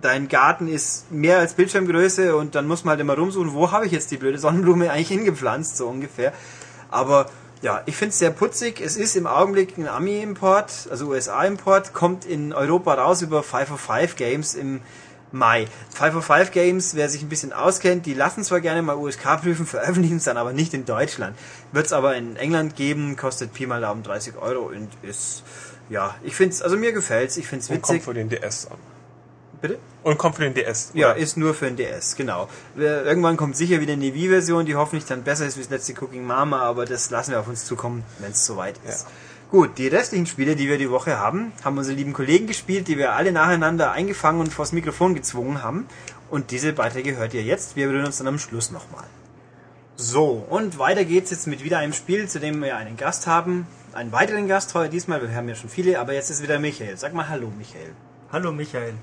[0.00, 3.86] dein Garten ist mehr als Bildschirmgröße und dann muss man halt immer rumsuchen, wo habe
[3.86, 6.32] ich jetzt die blöde Sonnenblume eigentlich hingepflanzt, so ungefähr.
[6.90, 7.30] Aber
[7.62, 8.80] ja, ich finde es sehr putzig.
[8.80, 14.54] Es ist im Augenblick ein Ami-Import, also USA-Import, kommt in Europa raus über 505 Games
[14.54, 14.80] im
[15.32, 15.66] Mai.
[15.94, 20.16] 505 Games, wer sich ein bisschen auskennt, die lassen zwar gerne mal USK prüfen, veröffentlichen
[20.18, 21.36] es dann aber nicht in Deutschland.
[21.72, 25.42] Wird es aber in England geben, kostet Pi mal Daumen 30 Euro und ist,
[25.90, 27.82] ja, ich finde es, also mir gefällt es, ich finde es witzig.
[27.82, 28.78] Und kommt für den DS an.
[29.60, 29.78] Bitte?
[30.04, 30.90] Und kommt für den DS.
[30.92, 31.00] Oder?
[31.00, 32.48] Ja, ist nur für den DS, genau.
[32.76, 36.24] Irgendwann kommt sicher wieder eine Wii-Version, die hoffentlich dann besser ist wie das letzte Cooking
[36.24, 39.02] Mama, aber das lassen wir auf uns zukommen, wenn es soweit ist.
[39.02, 39.10] Ja.
[39.50, 42.98] Gut, die restlichen Spiele, die wir die Woche haben, haben unsere lieben Kollegen gespielt, die
[42.98, 45.86] wir alle nacheinander eingefangen und vors Mikrofon gezwungen haben.
[46.30, 47.74] Und diese Beiträge hört ihr jetzt.
[47.74, 49.04] Wir berühren uns dann am Schluss nochmal.
[49.96, 53.66] So, und weiter geht's jetzt mit wieder einem Spiel, zu dem wir einen Gast haben.
[53.94, 55.22] Einen weiteren Gast heute diesmal.
[55.22, 56.96] Wir haben ja schon viele, aber jetzt ist wieder Michael.
[56.98, 57.94] Sag mal Hallo, Michael.
[58.30, 58.94] Hallo, Michael.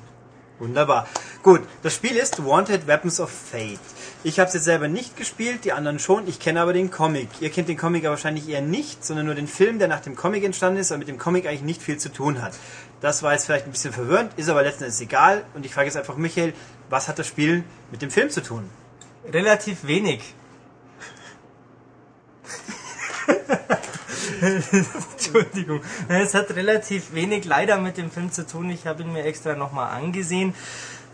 [0.58, 1.06] Wunderbar.
[1.43, 3.80] Gut, das Spiel ist Wanted Weapons of Fate.
[4.24, 6.28] Ich habe es jetzt selber nicht gespielt, die anderen schon.
[6.28, 7.28] Ich kenne aber den Comic.
[7.41, 10.16] Ihr kennt den Comic aber wahrscheinlich eher nicht, sondern nur den Film, der nach dem
[10.16, 12.53] Comic entstanden ist, aber mit dem Comic eigentlich nicht viel zu tun hat.
[13.01, 15.43] Das war jetzt vielleicht ein bisschen verwirrend, ist aber letzten Endes egal.
[15.53, 16.53] Und ich frage jetzt einfach Michael,
[16.89, 18.70] was hat das Spiel mit dem Film zu tun?
[19.32, 20.22] Relativ wenig.
[24.42, 25.82] Entschuldigung.
[26.08, 28.70] Es hat relativ wenig leider mit dem Film zu tun.
[28.70, 30.54] Ich habe ihn mir extra nochmal angesehen.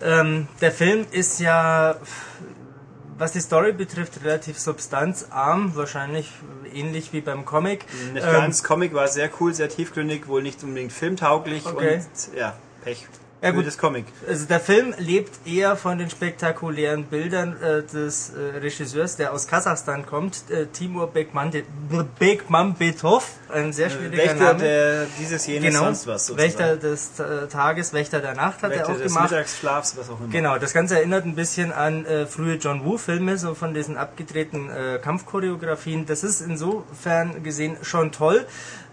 [0.01, 1.95] Ähm, der Film ist ja,
[3.17, 5.75] was die Story betrifft, relativ substanzarm.
[5.75, 6.29] Wahrscheinlich
[6.73, 7.85] ähnlich wie beim Comic.
[8.13, 8.63] Nicht ganz.
[8.63, 11.95] Comic war sehr cool, sehr tiefgründig, wohl nicht unbedingt filmtauglich Okay.
[11.95, 13.07] und ja, Pech.
[13.41, 13.65] Ja, gut.
[13.65, 14.05] Das Comic.
[14.27, 19.47] Also der Film lebt eher von den spektakulären Bildern äh, des äh, Regisseurs, der aus
[19.47, 21.11] Kasachstan kommt, äh, Timur
[22.19, 24.59] Bekmambetov, ein sehr schwieriger Wächter Name.
[24.59, 26.51] der dieses jenes genau, sonst was sozusagen.
[26.51, 29.31] Wächter des äh, Tages, Wächter der Nacht hat Wächter er auch des gemacht.
[29.31, 30.29] Mittagsschlafs, was auch immer.
[30.29, 34.69] Genau, das Ganze erinnert ein bisschen an äh, frühe John Woo-Filme, so von diesen abgedrehten
[34.69, 36.05] äh, Kampfchoreografien.
[36.05, 38.45] Das ist insofern gesehen schon toll.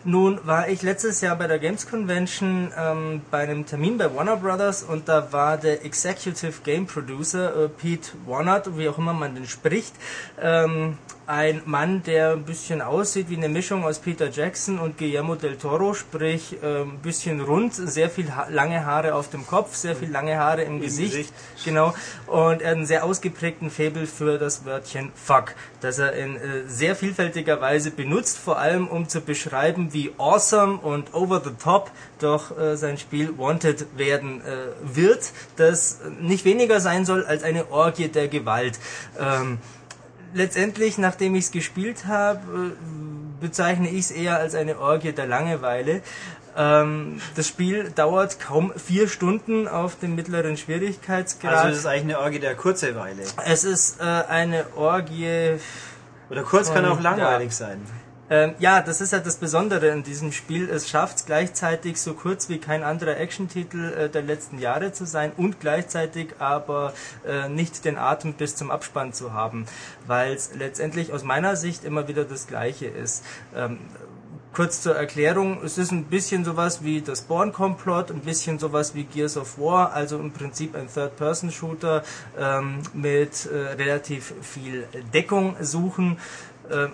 [0.05, 4.37] Nun war ich letztes Jahr bei der Games Convention ähm, bei einem Termin bei Warner
[4.37, 9.35] Brothers und da war der Executive Game Producer äh, Pete Warner, wie auch immer man
[9.35, 9.93] den spricht,
[10.41, 10.97] ähm,
[11.29, 15.57] ein Mann, der ein bisschen aussieht wie eine Mischung aus Peter Jackson und Guillermo del
[15.57, 19.95] Toro, sprich äh, ein bisschen rund, sehr viel ha lange Haare auf dem Kopf, sehr
[19.95, 21.35] viel lange Haare im, Gesicht, Gesicht.
[21.67, 21.93] genau,
[22.29, 26.41] und er hat einen sehr ausgeprägten Faible für das Wörtchen Fuck, das er in äh,
[26.67, 31.91] sehr vielfältiger Weise benutzt, vor allem um zu beschreiben, wie awesome und over the top
[32.21, 37.71] doch äh, sein Spiel Wanted werden äh, wird, das nicht weniger sein soll als eine
[37.71, 38.79] Orgie der Gewalt.
[39.21, 39.59] Ähm,
[40.35, 45.27] letztendlich, nachdem ich es gespielt habe, äh, bezeichne ich es eher als eine Orgie der
[45.27, 46.03] Langeweile.
[46.57, 51.55] Ähm, das Spiel dauert kaum vier Stunden auf dem mittleren Schwierigkeitsgrad.
[51.55, 53.23] Also das ist eigentlich eine Orgie der Kurzeweile.
[53.45, 55.59] es ist äh, eine Orgie.
[56.31, 57.81] Oder kurz kann auch langweilig sein.
[58.31, 60.69] Ähm, ja, das ist ja das Besondere in diesem Spiel.
[60.69, 65.07] Es schafft es gleichzeitig so kurz wie kein anderer Actiontitel äh, der letzten Jahre zu
[65.07, 66.93] sein und gleichzeitig aber
[67.27, 69.67] äh, nicht den Atem bis zum Abspann zu haben,
[70.07, 73.25] weil es letztendlich aus meiner Sicht immer wieder das Gleiche ist.
[73.57, 73.79] Ähm,
[74.55, 79.05] Kurz zur Erklärung, es ist ein bisschen sowas wie das Born-Komplott, ein bisschen sowas wie
[79.05, 82.03] Gears of War, also im Prinzip ein Third-Person-Shooter
[82.37, 86.19] ähm, mit äh, relativ viel Deckung suchen.
[86.73, 86.91] Ähm,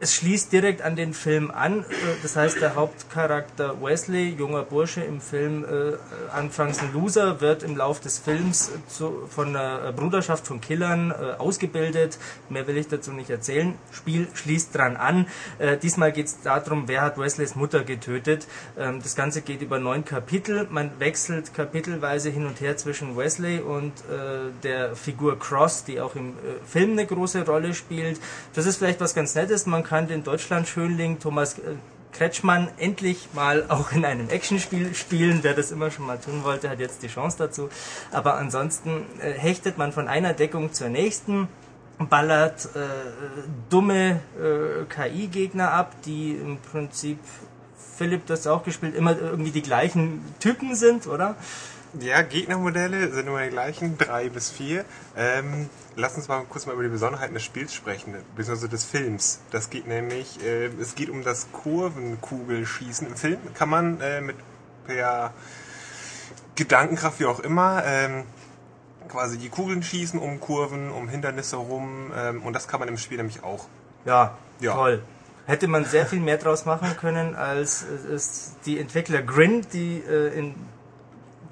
[0.00, 1.80] es schließt direkt an den Film an.
[1.80, 1.84] Äh,
[2.22, 5.92] Das heißt, der Hauptcharakter Wesley, junger Bursche im Film, äh,
[6.32, 11.34] anfangs ein Loser, wird im Lauf des Films zu, von einer Bruderschaft von Killern äh,
[11.38, 12.18] ausgebildet.
[12.48, 13.74] Mehr will ich dazu nicht erzählen.
[13.92, 15.26] Spiel schließt dran an.
[15.58, 18.46] Äh, diesmal geht es darum, wer hat Wesleys Mutter getötet.
[18.78, 20.66] Ähm, das Ganze geht über neun Kapitel.
[20.70, 26.16] Man wechselt kapitelweise hin und her zwischen Wesley und äh, der Figur Cross, die auch
[26.16, 28.20] im äh, Film eine große Rolle spielt.
[28.54, 29.66] Das ist vielleicht was ganz Nettes.
[29.66, 31.74] Man kann den Deutschland-Schönling Thomas äh,
[32.12, 35.40] Kretschmann endlich mal auch in einem Actionspiel spielen.
[35.42, 37.68] Wer das immer schon mal tun wollte, hat jetzt die Chance dazu.
[38.12, 41.48] Aber ansonsten äh, hechtet man von einer Deckung zur nächsten
[41.98, 42.78] ballert äh,
[43.68, 47.18] dumme äh, KI-Gegner ab, die im Prinzip,
[47.96, 51.34] Philipp das auch gespielt, immer irgendwie die gleichen Typen sind, oder?
[51.98, 54.84] Ja, Gegnermodelle sind immer die gleichen, drei bis vier.
[55.16, 59.40] Ähm, lass uns mal kurz mal über die Besonderheiten des Spiels sprechen, beziehungsweise des Films.
[59.50, 63.08] Das geht nämlich, äh, es geht um das Kurvenkugelschießen.
[63.08, 64.36] Im Film kann man äh, mit
[64.86, 65.32] per
[66.54, 68.22] Gedankenkraft, wie auch immer, ähm,
[69.08, 72.98] quasi die Kugeln schießen um Kurven, um Hindernisse rum ähm, und das kann man im
[72.98, 73.66] Spiel nämlich auch.
[74.04, 74.74] Ja, Ja.
[74.74, 75.02] toll.
[75.46, 80.38] Hätte man sehr viel mehr draus machen können, als es die Entwickler Grin, die äh,
[80.38, 80.54] in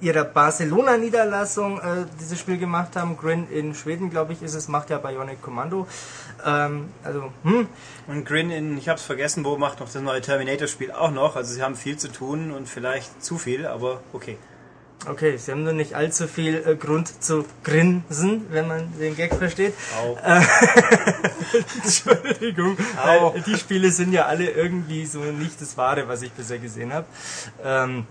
[0.01, 1.82] ihrer Barcelona-Niederlassung äh,
[2.20, 3.16] dieses Spiel gemacht haben.
[3.16, 5.86] Grin in Schweden, glaube ich, ist es, macht ja Bionic Commando.
[6.44, 7.68] Ähm, also, hm,
[8.07, 11.36] Und Grin in, ich hab's vergessen, wo macht noch das neue Terminator-Spiel auch noch.
[11.36, 14.38] Also sie haben viel zu tun und vielleicht zu viel, aber okay.
[15.07, 19.32] Okay, Sie haben nur nicht allzu viel äh, Grund zu grinsen, wenn man den Gag
[19.32, 19.72] versteht.
[19.96, 20.18] Au.
[21.84, 23.32] Entschuldigung, Au.
[23.46, 27.07] die Spiele sind ja alle irgendwie so nicht das Wahre, was ich bisher gesehen habe.
[27.62, 28.07] Ähm,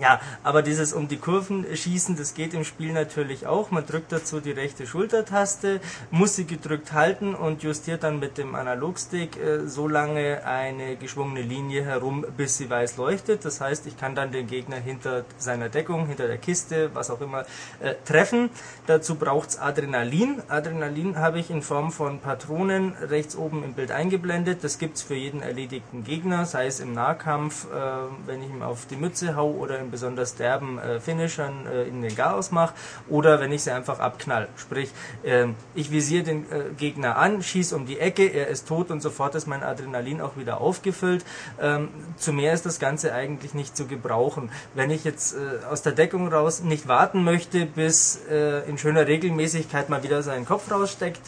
[0.00, 3.70] ja, aber dieses um die Kurven schießen, das geht im Spiel natürlich auch.
[3.70, 5.80] Man drückt dazu die rechte Schultertaste,
[6.10, 11.42] muss sie gedrückt halten und justiert dann mit dem Analogstick äh, so lange eine geschwungene
[11.42, 13.44] Linie herum, bis sie weiß leuchtet.
[13.44, 17.20] Das heißt, ich kann dann den Gegner hinter seiner Deckung, hinter der Kiste, was auch
[17.20, 17.44] immer,
[17.80, 18.50] äh, treffen.
[18.86, 20.42] Dazu braucht's Adrenalin.
[20.48, 24.64] Adrenalin habe ich in Form von Patronen rechts oben im Bild eingeblendet.
[24.64, 27.68] Das gibt's für jeden erledigten Gegner, sei es im Nahkampf, äh,
[28.26, 32.02] wenn ich ihm auf die Mütze hau oder im besonders derben äh, Finishern äh, in
[32.02, 32.74] den Garaus mache
[33.08, 34.48] oder wenn ich sie einfach abknall.
[34.56, 34.90] Sprich,
[35.24, 39.00] ähm, ich visiere den äh, Gegner an, schieße um die Ecke, er ist tot und
[39.00, 41.24] sofort ist mein Adrenalin auch wieder aufgefüllt.
[41.60, 44.50] Ähm, zu mehr ist das Ganze eigentlich nicht zu gebrauchen.
[44.74, 49.06] Wenn ich jetzt äh, aus der Deckung raus nicht warten möchte, bis äh, in schöner
[49.06, 51.20] Regelmäßigkeit mal wieder seinen Kopf raussteckt,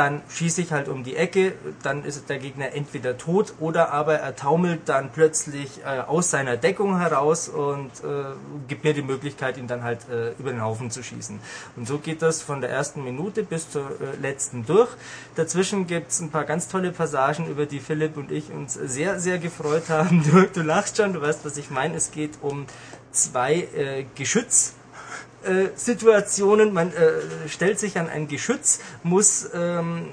[0.00, 4.14] dann schieße ich halt um die Ecke, dann ist der Gegner entweder tot oder aber
[4.14, 8.32] er taumelt dann plötzlich äh, aus seiner Deckung heraus und äh,
[8.66, 11.38] gibt mir die Möglichkeit, ihn dann halt äh, über den Haufen zu schießen.
[11.76, 14.88] Und so geht das von der ersten Minute bis zur äh, letzten durch.
[15.34, 19.20] Dazwischen gibt es ein paar ganz tolle Passagen, über die Philipp und ich uns sehr,
[19.20, 20.24] sehr gefreut haben.
[20.30, 21.96] Du, du lachst schon, du weißt, was ich meine.
[21.96, 22.66] Es geht um
[23.10, 24.74] zwei äh, Geschütz.
[25.42, 30.08] Äh, Situationen, man äh, stellt sich an ein Geschütz, muss ähm,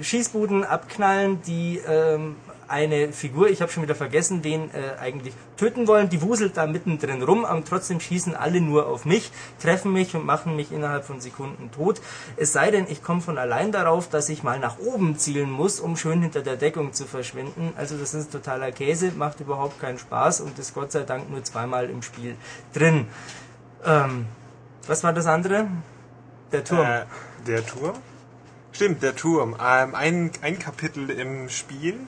[0.00, 2.36] Schießbuden abknallen, die ähm,
[2.72, 6.08] eine Figur, ich habe schon wieder vergessen, wen äh, eigentlich töten wollen.
[6.08, 9.30] Die wuselt da mittendrin rum, aber trotzdem schießen alle nur auf mich,
[9.60, 12.00] treffen mich und machen mich innerhalb von Sekunden tot.
[12.36, 15.80] Es sei denn, ich komme von allein darauf, dass ich mal nach oben zielen muss,
[15.80, 17.74] um schön hinter der Deckung zu verschwinden.
[17.76, 21.44] Also das ist totaler Käse, macht überhaupt keinen Spaß und ist Gott sei Dank nur
[21.44, 22.36] zweimal im Spiel
[22.72, 23.06] drin.
[23.84, 24.24] Ähm,
[24.86, 25.68] was war das andere?
[26.52, 26.86] Der Turm.
[26.86, 27.04] Äh,
[27.46, 27.94] der Turm?
[28.72, 29.56] Stimmt, der Turm.
[29.62, 32.00] Ähm, ein, ein Kapitel im Spiel.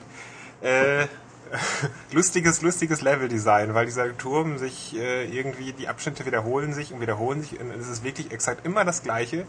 [0.61, 1.05] Äh,
[2.11, 7.41] lustiges, lustiges Leveldesign, weil dieser Turm sich äh, irgendwie, die Abschnitte wiederholen sich und wiederholen
[7.41, 9.45] sich und es ist wirklich exakt immer das gleiche.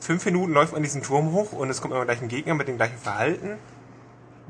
[0.00, 2.68] Fünf Minuten läuft man diesen Turm hoch und es kommt immer gleich ein Gegner mit
[2.68, 3.58] dem gleichen Verhalten.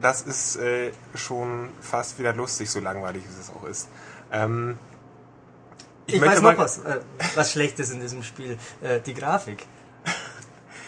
[0.01, 3.89] Das ist äh, schon fast wieder lustig, so langweilig es auch ist.
[4.33, 4.79] Ähm,
[6.07, 7.01] ich, ich weiß noch was, äh,
[7.35, 8.59] was Schlechtes in diesem Spiel.
[8.83, 9.67] Äh, die Grafik.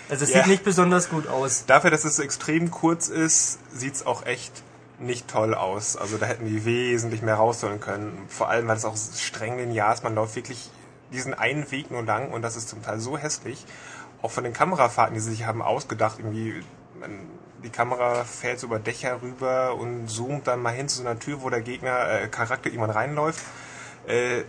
[0.08, 0.38] Also es ja.
[0.38, 1.64] sieht nicht besonders gut aus.
[1.66, 4.62] Dafür, dass es extrem kurz ist, sieht es auch echt
[4.98, 5.96] nicht toll aus.
[5.96, 8.24] Also da hätten die wesentlich mehr rausholen können.
[8.28, 10.04] Vor allem, weil es auch streng linear ist.
[10.04, 10.70] Man läuft wirklich
[11.12, 13.64] diesen einen Weg nur lang und das ist zum Teil so hässlich.
[14.22, 16.62] Auch von den Kamerafahrten, die sie sich haben ausgedacht, irgendwie,
[16.98, 17.10] man,
[17.62, 21.18] die Kamera fährt so über Dächer rüber und zoomt dann mal hin zu so einer
[21.18, 23.44] Tür, wo der Gegner, äh, Charakter jemand reinläuft.
[24.06, 24.44] Äh,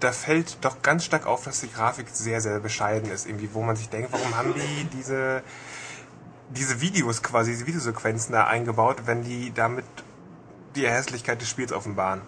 [0.00, 3.26] da fällt doch ganz stark auf, dass die Grafik sehr, sehr bescheiden ist.
[3.26, 5.42] Irgendwie, wo man sich denkt, warum haben die diese
[6.50, 9.84] diese Videos quasi, diese Videosequenzen da eingebaut, wenn die damit
[10.76, 12.22] die Hässlichkeit des Spiels offenbaren.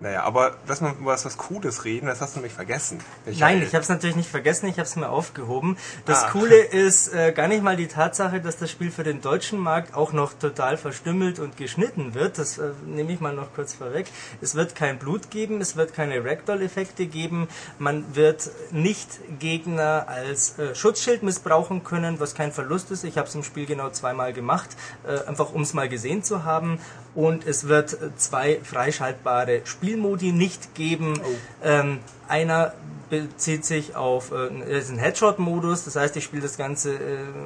[0.00, 3.00] Naja, aber lass mal über was, was Cooles reden, das hast du nämlich vergessen.
[3.26, 3.38] Michael.
[3.38, 5.76] Nein, ich habe es natürlich nicht vergessen, ich habe es mir aufgehoben.
[6.06, 6.30] Das ah.
[6.30, 9.94] Coole ist äh, gar nicht mal die Tatsache, dass das Spiel für den deutschen Markt
[9.94, 12.38] auch noch total verstümmelt und geschnitten wird.
[12.38, 14.06] Das äh, nehme ich mal noch kurz vorweg.
[14.40, 17.48] Es wird kein Blut geben, es wird keine Ragdoll-Effekte geben,
[17.78, 23.04] man wird nicht Gegner als äh, Schutzschild missbrauchen können, was kein Verlust ist.
[23.04, 24.70] Ich habe es im Spiel genau zweimal gemacht,
[25.06, 26.80] äh, einfach um es mal gesehen zu haben.
[27.14, 31.20] Und es wird zwei freischaltbare Spielmodi nicht geben.
[31.22, 31.28] Oh.
[31.64, 31.98] Ähm,
[32.28, 32.72] einer
[33.10, 36.98] bezieht sich auf äh, ist ein Headshot-Modus, das heißt, ich spiele das Ganze äh,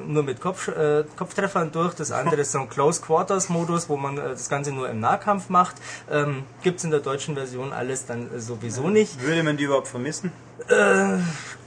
[0.07, 1.95] nur mit Kopf, äh, Kopftreffern durch.
[1.95, 5.49] Das andere ist so ein Close Quarters-Modus, wo man äh, das Ganze nur im Nahkampf
[5.49, 5.75] macht.
[6.09, 9.21] Ähm, Gibt es in der deutschen Version alles dann äh, sowieso nicht.
[9.21, 10.31] Würde man die überhaupt vermissen?
[10.69, 11.17] Äh,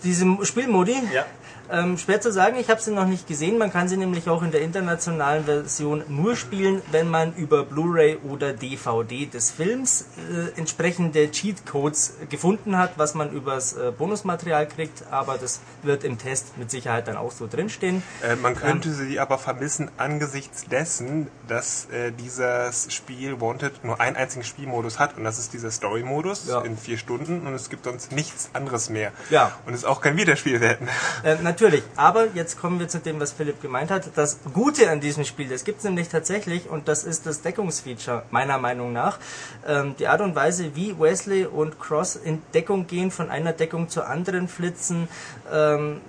[0.04, 0.94] diese Spielmodi?
[1.12, 1.26] Ja.
[1.70, 3.58] Ähm, schwer zu sagen, ich habe sie noch nicht gesehen.
[3.58, 8.18] Man kann sie nämlich auch in der internationalen Version nur spielen, wenn man über Blu-ray
[8.28, 15.04] oder DVD des Films äh, entsprechende Cheatcodes gefunden hat, was man übers äh, Bonusmaterial kriegt.
[15.10, 18.02] Aber das wird im Test mit Sicherheit dann auch so drinstehen.
[18.22, 24.00] Äh, man könnte ähm, sie aber vermissen angesichts dessen, dass äh, dieses Spiel Wanted nur
[24.00, 26.62] einen einzigen Spielmodus hat und das ist dieser Story-Modus ja.
[26.62, 29.12] in vier Stunden und es gibt sonst nichts anderes mehr.
[29.30, 29.52] Ja.
[29.66, 30.80] Und es ist auch kein Wiederspiel wert.
[31.22, 34.10] Äh, Natürlich, aber jetzt kommen wir zu dem, was Philipp gemeint hat.
[34.14, 38.22] Das Gute an diesem Spiel, das gibt es nämlich tatsächlich und das ist das Deckungsfeature,
[38.30, 39.18] meiner Meinung nach.
[39.66, 43.88] Ähm, die Art und Weise, wie Wesley und Cross in Deckung gehen, von einer Deckung
[43.88, 45.08] zur anderen flitzen,
[45.52, 46.00] ähm,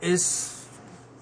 [0.00, 0.54] ist,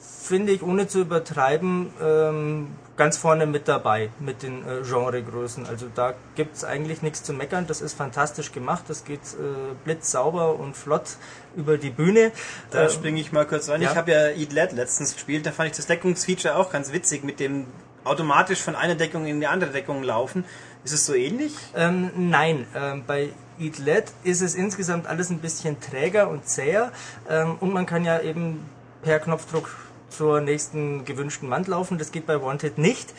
[0.00, 2.68] finde ich, ohne zu übertreiben, ähm,
[2.98, 5.66] ganz vorne mit dabei mit den äh, Genregrößen.
[5.66, 7.66] Also da gibt es eigentlich nichts zu meckern.
[7.66, 8.84] Das ist fantastisch gemacht.
[8.88, 11.16] Das geht äh, blitzsauber und flott
[11.56, 12.32] über die Bühne.
[12.70, 13.80] Da ähm, springe ich mal kurz rein.
[13.80, 13.90] Ja.
[13.90, 15.46] Ich habe ja Eat Led letztens gespielt.
[15.46, 17.66] Da fand ich das Deckungsfeature auch ganz witzig mit dem
[18.04, 20.44] automatisch von einer Deckung in die andere Deckung laufen.
[20.84, 21.54] Ist es so ähnlich?
[21.74, 26.92] Ähm, nein, ähm, bei Eat Led ist es insgesamt alles ein bisschen träger und zäher
[27.28, 28.64] ähm, und man kann ja eben
[29.02, 29.70] per Knopfdruck
[30.10, 31.98] zur nächsten gewünschten Wand laufen.
[31.98, 33.12] Das geht bei Wanted nicht.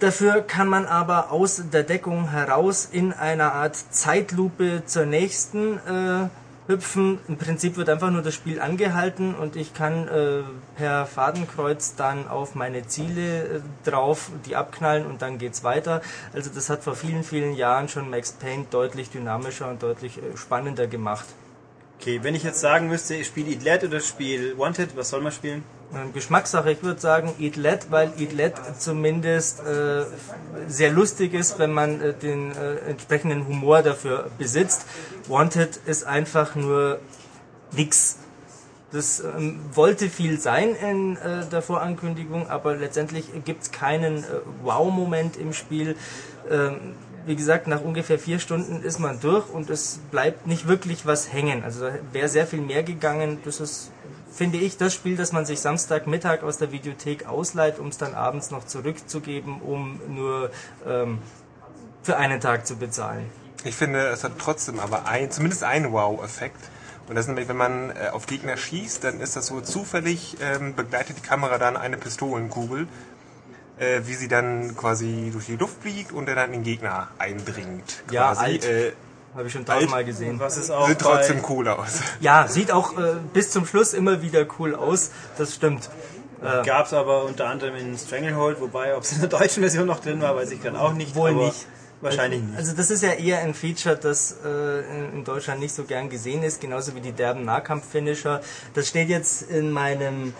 [0.00, 6.28] Dafür kann man aber aus der Deckung heraus in einer Art Zeitlupe zur nächsten äh,
[6.70, 7.18] hüpfen.
[7.28, 10.42] Im Prinzip wird einfach nur das Spiel angehalten und ich kann äh,
[10.76, 16.00] per Fadenkreuz dann auf meine Ziele äh, drauf, die abknallen und dann geht's weiter.
[16.32, 20.36] Also das hat vor vielen, vielen Jahren schon Max Payne deutlich dynamischer und deutlich äh,
[20.36, 21.26] spannender gemacht.
[22.00, 25.32] Okay, wenn ich jetzt sagen müsste, ich spiele Idlet oder spiele Wanted, was soll man
[25.32, 25.62] spielen?
[26.12, 26.70] Geschmackssache.
[26.72, 30.04] Ich würde sagen Eat Let, weil Eat Let zumindest äh,
[30.68, 34.86] sehr lustig ist, wenn man äh, den äh, entsprechenden Humor dafür besitzt.
[35.28, 37.00] Wanted ist einfach nur
[37.72, 38.18] nix.
[38.92, 44.26] Das ähm, wollte viel sein in äh, der Vorankündigung, aber letztendlich gibt es keinen äh,
[44.62, 45.96] Wow-Moment im Spiel.
[46.50, 46.94] Ähm,
[47.26, 51.32] wie gesagt, nach ungefähr vier Stunden ist man durch und es bleibt nicht wirklich was
[51.32, 51.62] hängen.
[51.62, 53.38] Also wäre sehr viel mehr gegangen.
[53.44, 53.92] Das ist,
[54.32, 58.14] finde ich, das Spiel, das man sich Samstagmittag aus der Videothek ausleiht, um es dann
[58.14, 60.50] abends noch zurückzugeben, um nur
[60.86, 61.18] ähm,
[62.02, 63.26] für einen Tag zu bezahlen.
[63.64, 66.60] Ich finde, es hat trotzdem aber ein, zumindest einen Wow-Effekt.
[67.08, 70.36] Und das ist nämlich, wenn man äh, auf Gegner schießt, dann ist das so zufällig,
[70.40, 72.86] ähm, begleitet die Kamera dann eine Pistolenkugel,
[73.78, 78.04] äh, wie sie dann quasi durch die Luft fliegt und dann in den Gegner eindringt.
[78.10, 78.44] Ja, quasi.
[78.44, 78.64] alt.
[78.64, 78.92] Äh,
[79.34, 80.40] Habe ich schon tausendmal gesehen.
[80.40, 82.00] Was ist auch sieht bei, trotzdem cool aus.
[82.20, 85.10] Ja, sieht auch äh, bis zum Schluss immer wieder cool aus.
[85.38, 85.88] Das stimmt.
[86.42, 89.86] Äh, Gab es aber unter anderem in Stranglehold, wobei, ob es in der deutschen Version
[89.86, 91.14] noch drin war, weiß ich dann auch nicht.
[91.14, 91.66] Wohl nicht.
[92.00, 92.56] Wahrscheinlich nicht.
[92.56, 96.08] Also das ist ja eher ein Feature, das äh, in, in Deutschland nicht so gern
[96.08, 98.40] gesehen ist, genauso wie die derben Nahkampf-Finisher.
[98.74, 100.32] Das steht jetzt in meinem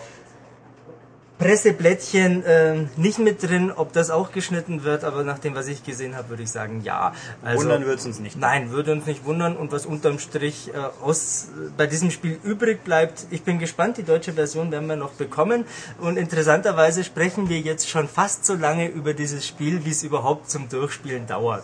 [1.41, 5.83] Presseblättchen äh, nicht mit drin, ob das auch geschnitten wird, aber nach dem, was ich
[5.83, 7.13] gesehen habe, würde ich sagen, ja.
[7.41, 8.37] Also, Wundern wird's uns nicht.
[8.37, 12.83] Nein, würde uns nicht wundern und was unterm Strich äh, aus, bei diesem Spiel übrig
[12.83, 15.65] bleibt, ich bin gespannt, die deutsche Version werden wir noch bekommen
[15.99, 20.51] und interessanterweise sprechen wir jetzt schon fast so lange über dieses Spiel, wie es überhaupt
[20.51, 21.63] zum Durchspielen dauert.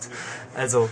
[0.55, 0.89] Also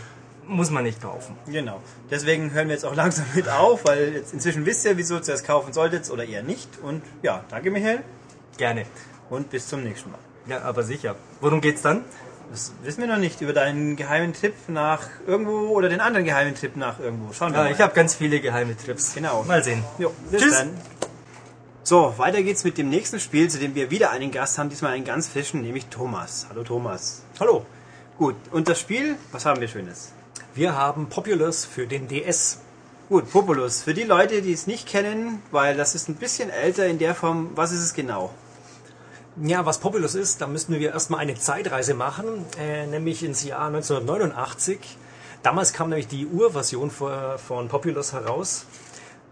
[0.48, 1.36] muss man nicht kaufen.
[1.48, 1.82] Genau.
[2.12, 5.28] Deswegen hören wir jetzt auch langsam mit auf, weil jetzt inzwischen wisst ihr, wieso ihr
[5.28, 6.70] es kaufen solltet oder eher nicht.
[6.84, 8.04] Und ja, danke Michael
[8.58, 8.86] Gerne.
[9.30, 10.20] und bis zum nächsten Mal.
[10.47, 11.16] Ja, aber sicher.
[11.41, 12.03] Worum geht's dann?
[12.51, 16.53] Das wissen wir noch nicht über deinen geheimen Tipp nach irgendwo oder den anderen geheimen
[16.53, 17.34] Tipp nach irgendwo.
[17.34, 17.72] Schauen wir Ja, mal.
[17.72, 19.16] Ich habe ganz viele geheime Trips.
[19.16, 19.43] Genau.
[19.43, 19.84] Mal sehen.
[19.97, 20.53] Jo, bis Tschüss.
[20.60, 20.70] dann.
[21.84, 24.93] So, weiter geht's mit dem nächsten Spiel, zu dem wir wieder einen Gast haben, diesmal
[24.93, 26.45] einen ganz frischen, nämlich Thomas.
[26.49, 27.24] Hallo Thomas.
[27.39, 27.66] Hallo,
[28.18, 30.12] Gut, und das Spiel, was haben wir Schönes?
[30.53, 32.60] wir haben Populous für den DS.
[33.10, 33.84] Gut, Populus.
[33.84, 37.14] Für die Leute, die es nicht kennen, weil das ist ein bisschen älter in der
[37.14, 38.34] Form, was ist es genau?
[39.42, 43.68] Ja, was Populous ist, da müssten wir erstmal eine Zeitreise machen, äh, nämlich ins Jahr
[43.68, 44.80] 1989.
[45.44, 48.66] Damals kam nämlich die Urversion von, von Populous heraus.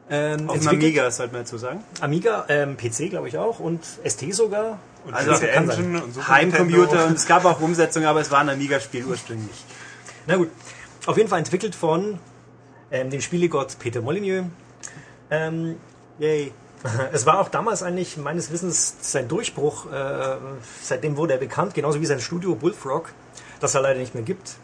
[0.10, 1.84] Ähm, Auf dem Amiga, sollte man dazu sagen.
[2.02, 4.80] Amiga, ähm, PC glaube ich auch und ST sogar.
[5.06, 5.80] Und Also, also kann sein.
[5.80, 9.64] Engine und Super Heimcomputer und es gab auch Umsetzungen, aber es war ein Amiga-Spiel ursprünglich.
[10.28, 10.50] Na gut,
[11.06, 12.20] auf jeden Fall entwickelt von
[12.92, 14.46] ähm, dem Spielegott Peter Molyneux.
[15.32, 15.78] Ähm,
[16.20, 16.52] Yay.
[17.12, 19.92] Es war auch damals eigentlich meines Wissens sein Durchbruch.
[19.92, 20.38] Äh,
[20.82, 23.10] seitdem wurde er bekannt, genauso wie sein Studio Bullfrog,
[23.60, 24.56] das er leider nicht mehr gibt.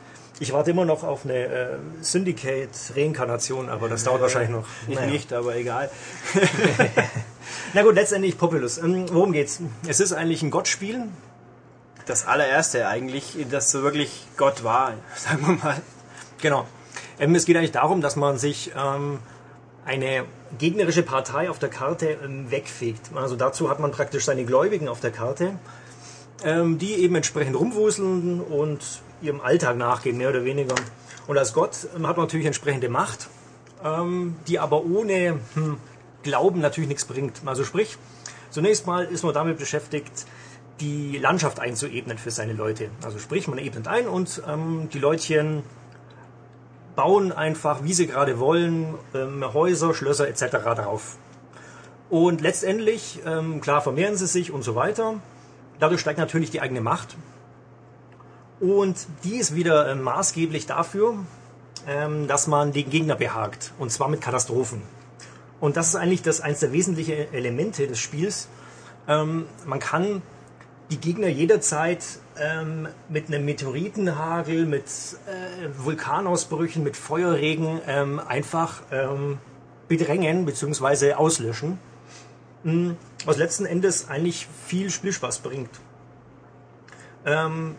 [0.42, 1.68] Ich warte immer noch auf eine äh,
[2.02, 4.66] Syndicate-Reinkarnation, aber das dauert wahrscheinlich noch.
[4.88, 5.12] Ich Naja.
[5.12, 5.90] nicht, aber egal.
[7.74, 8.78] Na gut, letztendlich Populous.
[8.78, 9.60] Ähm, worum geht's?
[9.88, 11.06] Es ist eigentlich ein Gottspiel.
[12.06, 15.82] Das allererste eigentlich, das so wirklich Gott war, sagen wir mal.
[16.42, 16.66] Genau.
[17.20, 19.20] Ähm, es geht eigentlich darum, dass man sich ähm,
[19.86, 20.24] eine
[20.58, 23.12] gegnerische Partei auf der Karte ähm, wegfegt.
[23.16, 25.54] Also dazu hat man praktisch seine Gläubigen auf der Karte,
[26.44, 28.80] ähm, die eben entsprechend rumwuseln und
[29.22, 30.76] ihrem Alltag nachgehen, mehr oder weniger.
[31.28, 33.28] Und als Gott ähm, hat man natürlich entsprechende Macht,
[34.46, 35.78] die aber ohne hm,
[36.22, 37.40] Glauben natürlich nichts bringt.
[37.46, 37.98] Also sprich,
[38.50, 40.26] zunächst mal ist man damit beschäftigt,
[40.82, 42.90] die Landschaft einzuebnen für seine Leute.
[43.06, 44.42] Also sprich, man ebnet ein und
[44.94, 45.64] die Leutchen
[47.00, 50.58] bauen einfach, wie sie gerade wollen, ähm, Häuser, Schlösser etc.
[50.76, 51.16] drauf.
[52.10, 55.16] Und letztendlich, ähm, klar, vermehren sie sich und so weiter.
[55.80, 57.16] Dadurch steigt natürlich die eigene Macht.
[58.60, 61.14] Und die ist wieder ähm, maßgeblich dafür,
[61.88, 63.72] ähm, dass man den Gegner behagt.
[63.80, 64.82] Und zwar mit Katastrophen.
[65.62, 68.50] Und das ist eigentlich das eines der wesentlichen Elemente des Spiels.
[69.08, 70.22] Ähm, man kann
[70.90, 72.04] die Gegner jederzeit
[72.38, 79.38] ähm, mit einem Meteoritenhagel, mit äh, Vulkanausbrüchen, mit Feuerregen ähm, einfach ähm,
[79.88, 81.14] bedrängen bzw.
[81.14, 81.80] auslöschen.
[82.64, 82.92] Mm,
[83.26, 85.70] Was letzten Endes eigentlich viel Spielspaß bringt.
[87.26, 87.76] Ähm,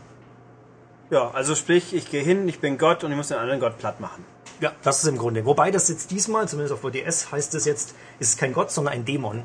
[1.11, 3.79] Ja, also sprich, ich gehe hin, ich bin Gott und ich muss den anderen Gott
[3.79, 4.25] platt machen.
[4.61, 5.45] ja, das ist im Grunde.
[5.45, 9.05] Wobei das jetzt diesmal, zumindest auf VDS, heißt es jetzt, ist kein Gott, sondern ein
[9.05, 9.43] Dämon,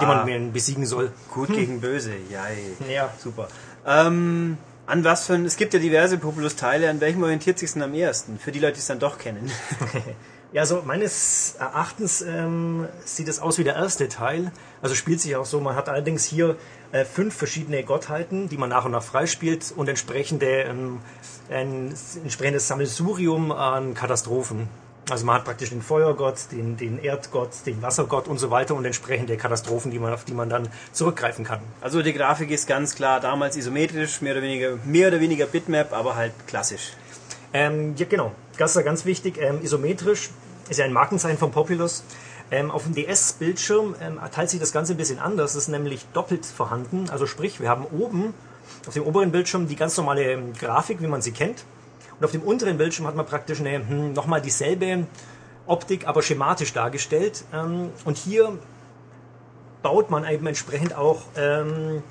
[0.00, 0.24] den Ah.
[0.24, 1.12] man besiegen soll.
[1.32, 2.56] Gut gegen böse, jai.
[2.88, 3.12] Ja.
[3.18, 3.48] Super.
[3.86, 7.82] Ähm, an was für ein, es gibt ja diverse Populus-Teile, an welchem orientiert sich denn
[7.82, 8.38] am ehesten?
[8.38, 9.50] Für die Leute, die es dann doch kennen.
[10.52, 14.52] Ja, also meines Erachtens ähm, sieht es aus wie der erste Teil.
[14.80, 15.60] Also spielt sich auch so.
[15.60, 16.56] Man hat allerdings hier
[16.92, 21.00] äh, fünf verschiedene Gottheiten, die man nach und nach freispielt und entsprechende, ähm,
[21.50, 24.68] ein entsprechendes Sammelsurium an Katastrophen.
[25.08, 28.84] Also man hat praktisch den Feuergott, den, den Erdgott, den Wassergott und so weiter und
[28.84, 31.60] entsprechende Katastrophen, die man, auf die man dann zurückgreifen kann.
[31.80, 35.92] Also die Grafik ist ganz klar damals isometrisch, mehr oder weniger, mehr oder weniger Bitmap,
[35.92, 36.92] aber halt klassisch.
[37.52, 38.32] Ähm, ja, genau.
[38.58, 39.38] Das ist ja ganz wichtig.
[39.40, 40.30] Ähm, isometrisch
[40.68, 42.02] ist ja ein Markenzeichen von Populous.
[42.50, 45.54] Ähm, auf dem DS-Bildschirm ähm, teilt sich das Ganze ein bisschen anders.
[45.54, 47.10] Das ist nämlich doppelt vorhanden.
[47.10, 48.34] Also sprich, wir haben oben
[48.86, 51.64] auf dem oberen Bildschirm die ganz normale ähm, Grafik, wie man sie kennt.
[52.18, 55.06] Und auf dem unteren Bildschirm hat man praktisch hm, nochmal dieselbe
[55.66, 57.44] Optik, aber schematisch dargestellt.
[57.52, 58.58] Ähm, und hier
[59.82, 62.02] baut man eben entsprechend auch ähm,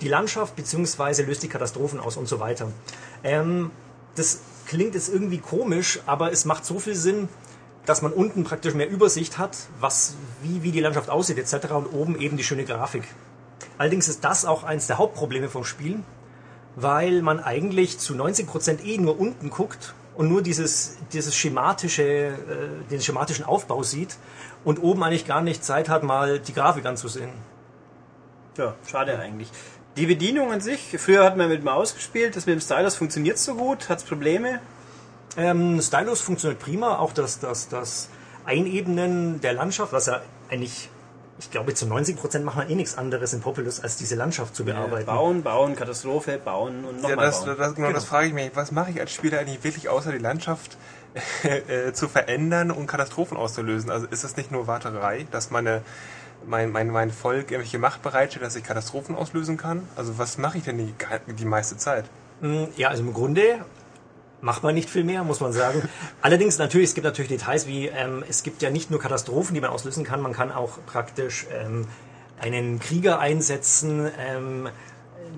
[0.00, 2.68] die Landschaft beziehungsweise löst die Katastrophen aus und so weiter.
[3.22, 3.70] Ähm,
[4.14, 7.28] das klingt jetzt irgendwie komisch, aber es macht so viel Sinn,
[7.86, 11.70] dass man unten praktisch mehr Übersicht hat, was, wie, wie die Landschaft aussieht etc.
[11.72, 13.04] und oben eben die schöne Grafik.
[13.78, 16.02] Allerdings ist das auch eines der Hauptprobleme vom Spiel,
[16.76, 22.34] weil man eigentlich zu 90% eh nur unten guckt und nur dieses, dieses schematische, äh,
[22.90, 24.16] den schematischen Aufbau sieht
[24.64, 27.30] und oben eigentlich gar nicht Zeit hat, mal die Grafik anzusehen.
[28.56, 29.50] Ja, schade eigentlich.
[29.96, 33.38] Die Bedienung an sich, früher hat man mit Maus gespielt, das mit dem Stylus funktioniert
[33.38, 34.60] so gut, hat es Probleme?
[35.38, 38.10] Ähm, Stylus funktioniert prima, auch das, das, das
[38.44, 40.20] Einebnen der Landschaft, was ja
[40.50, 40.90] eigentlich,
[41.38, 44.56] ich glaube, zu 90 Prozent macht man eh nichts anderes in Populous, als diese Landschaft
[44.56, 45.06] zu bearbeiten.
[45.06, 47.56] Bauen, bauen, Katastrophe, bauen und Ja, nochmal das, bauen.
[47.58, 48.50] das, genau, das frage ich mich.
[48.54, 50.76] Was mache ich als Spieler eigentlich wirklich, außer die Landschaft
[51.42, 53.90] äh, zu verändern und Katastrophen auszulösen?
[53.90, 55.82] Also ist das nicht nur Warterei, dass meine,
[56.46, 59.86] mein, mein, mein Volk irgendwelche Macht bereitstellt, dass ich Katastrophen auslösen kann?
[59.96, 60.94] Also was mache ich denn die,
[61.34, 62.06] die meiste Zeit?
[62.40, 63.64] Mm, Ja, also im Grunde
[64.40, 65.88] macht man nicht viel mehr, muss man sagen.
[66.22, 69.60] Allerdings natürlich, es gibt natürlich Details wie, ähm, es gibt ja nicht nur Katastrophen, die
[69.60, 71.86] man auslösen kann, man kann auch praktisch ähm,
[72.40, 74.68] einen Krieger einsetzen, ähm,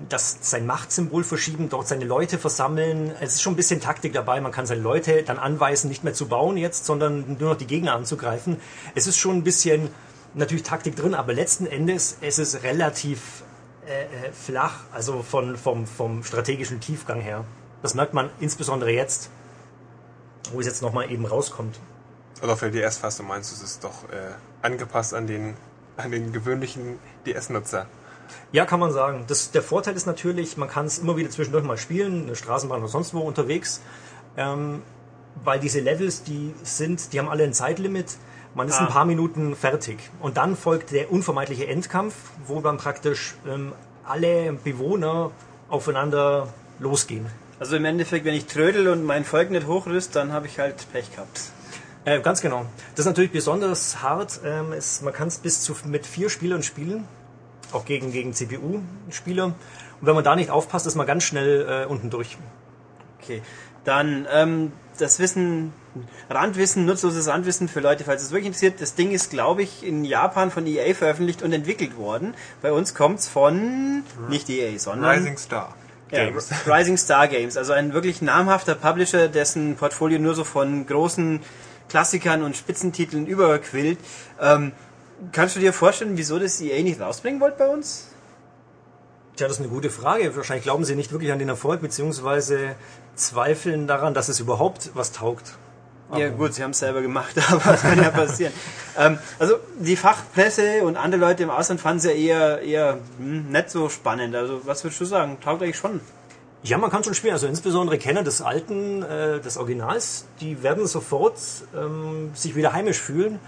[0.07, 3.11] das sein Machtsymbol verschieben, dort seine Leute versammeln.
[3.19, 4.39] Es ist schon ein bisschen Taktik dabei.
[4.39, 7.67] Man kann seine Leute dann anweisen, nicht mehr zu bauen jetzt, sondern nur noch die
[7.67, 8.57] Gegner anzugreifen.
[8.95, 9.89] Es ist schon ein bisschen
[10.33, 13.43] natürlich Taktik drin, aber letzten Endes es ist relativ
[13.87, 17.43] äh, äh, flach, also von, vom, vom strategischen Tiefgang her.
[17.81, 19.29] Das merkt man insbesondere jetzt,
[20.51, 21.79] wo es jetzt nochmal eben rauskommt.
[22.41, 25.55] Also auf der DS-Fassung meinst du, es ist doch äh, angepasst an den,
[25.97, 27.85] an den gewöhnlichen DS-Nutzer?
[28.51, 29.25] Ja, kann man sagen.
[29.27, 32.79] Das, der Vorteil ist natürlich, man kann es immer wieder zwischendurch mal spielen, eine Straßenbahn
[32.79, 33.81] oder sonst wo unterwegs,
[34.37, 34.81] ähm,
[35.43, 38.17] weil diese Levels, die sind, die haben alle ein Zeitlimit.
[38.55, 38.81] Man ist Ah.
[38.85, 39.99] ein paar Minuten fertig.
[40.19, 42.15] Und dann folgt der unvermeidliche Endkampf,
[42.45, 43.73] wo dann praktisch ähm,
[44.05, 45.31] alle Bewohner
[45.69, 46.47] aufeinander
[46.79, 47.27] losgehen.
[47.59, 50.75] Also im Endeffekt, wenn ich trödel und mein Volk nicht hochrüst, dann habe ich halt
[50.93, 51.41] Pech gehabt.
[52.05, 52.65] Äh, ganz genau.
[52.95, 54.39] Das ist natürlich besonders hart.
[54.45, 57.05] Ähm, es, man kann es bis zu mit vier Spielern spielen,
[57.73, 59.45] auch gegen, gegen CPU-Spieler.
[59.45, 59.55] Und
[59.99, 62.37] wenn man da nicht aufpasst, ist man ganz schnell äh, unten durch.
[63.21, 63.41] Okay,
[63.83, 65.73] dann ähm, das Wissen,
[66.29, 68.79] Randwissen, nutzloses Randwissen für Leute, falls es wirklich interessiert.
[68.79, 72.35] Das Ding ist, glaube ich, in Japan von EA veröffentlicht und entwickelt worden.
[72.61, 75.75] Bei uns kommt's von nicht EA, sondern Rising Star
[76.11, 76.49] Ja, Games.
[76.65, 81.41] Rising Star Games, also ein wirklich namhafter Publisher, dessen Portfolio nur so von großen
[81.87, 83.99] Klassikern und Spitzentiteln überquillt.
[84.39, 84.71] Ähm,
[85.31, 88.07] kannst du dir vorstellen, wieso das EA nicht rausbringen wollt bei uns?
[89.35, 90.35] Tja, das ist eine gute Frage.
[90.35, 92.75] Wahrscheinlich glauben sie nicht wirklich an den Erfolg, beziehungsweise
[93.15, 95.57] zweifeln daran, dass es überhaupt was taugt.
[96.17, 98.53] Ja gut, sie haben es selber gemacht, aber das kann ja passieren.
[98.97, 103.51] ähm, also die Fachpresse und andere Leute im Ausland fanden es ja eher, eher hm,
[103.51, 104.35] nicht so spannend.
[104.35, 105.37] Also was würdest du sagen?
[105.39, 106.01] Taugt eigentlich schon.
[106.63, 107.33] Ja, man kann schon spielen.
[107.33, 111.37] Also insbesondere Kenner des alten, äh, des Originals, die werden sofort
[111.75, 113.39] ähm, sich wieder heimisch fühlen.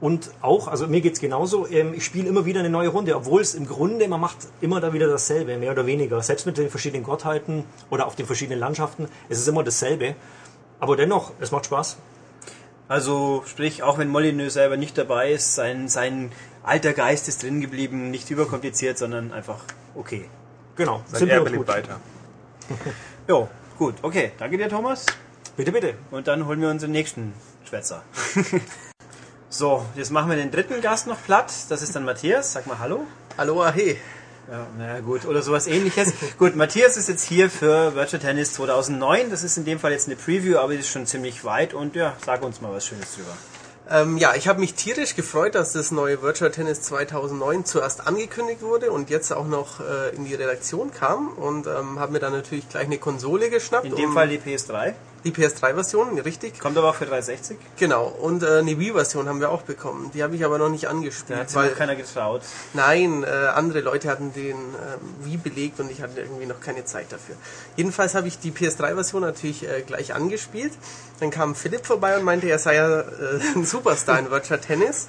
[0.00, 3.40] Und auch, also mir geht's genauso, ähm, ich spiele immer wieder eine neue Runde, obwohl
[3.40, 6.22] es im Grunde, man macht immer da wieder dasselbe, mehr oder weniger.
[6.22, 10.14] Selbst mit den verschiedenen Gottheiten oder auf den verschiedenen Landschaften, es ist immer dasselbe.
[10.78, 11.96] Aber dennoch, es macht Spaß.
[12.88, 16.32] Also sprich, auch wenn Molyneux selber nicht dabei ist, sein, sein
[16.62, 19.60] alter Geist ist drin geblieben, nicht überkompliziert, sondern einfach
[19.94, 20.28] okay.
[20.76, 21.02] Genau.
[21.06, 21.68] Sein Erbe lebt gut.
[21.68, 22.00] weiter.
[23.28, 24.32] Jo, gut, okay.
[24.38, 25.04] Danke dir, Thomas.
[25.54, 25.94] Bitte, bitte.
[26.10, 27.34] Und dann holen wir unseren nächsten
[27.68, 28.02] Schwätzer.
[29.50, 31.52] so, jetzt machen wir den dritten Gast noch platt.
[31.68, 32.54] Das ist dann Matthias.
[32.54, 33.06] Sag mal Hallo.
[33.36, 33.98] Hallo, Ahe.
[34.50, 35.26] Ja, naja, gut.
[35.26, 36.12] Oder sowas ähnliches.
[36.38, 39.30] gut, Matthias ist jetzt hier für Virtual Tennis 2009.
[39.30, 41.74] Das ist in dem Fall jetzt eine Preview, aber die ist schon ziemlich weit.
[41.74, 43.36] Und ja, sag uns mal was Schönes drüber.
[43.90, 48.60] Ähm, ja, ich habe mich tierisch gefreut, dass das neue Virtual Tennis 2009 zuerst angekündigt
[48.62, 52.32] wurde und jetzt auch noch äh, in die Redaktion kam und ähm, habe mir dann
[52.32, 53.86] natürlich gleich eine Konsole geschnappt.
[53.86, 54.94] In dem um- Fall die PS3.
[55.24, 56.58] Die PS3-Version, richtig.
[56.60, 57.56] Kommt aber auch für 360.
[57.76, 58.06] Genau.
[58.06, 60.10] Und äh, eine Wii-Version haben wir auch bekommen.
[60.14, 62.42] Die habe ich aber noch nicht Da angespielt, hat sich weil noch keiner getraut.
[62.74, 66.84] Nein, äh, andere Leute hatten den ähm, Wii belegt und ich hatte irgendwie noch keine
[66.84, 67.34] Zeit dafür.
[67.76, 70.72] Jedenfalls habe ich die PS3-Version natürlich äh, gleich angespielt.
[71.20, 73.04] Dann kam Philipp vorbei und meinte, er sei ja äh,
[73.56, 75.08] ein Superstar in Virtual Tennis.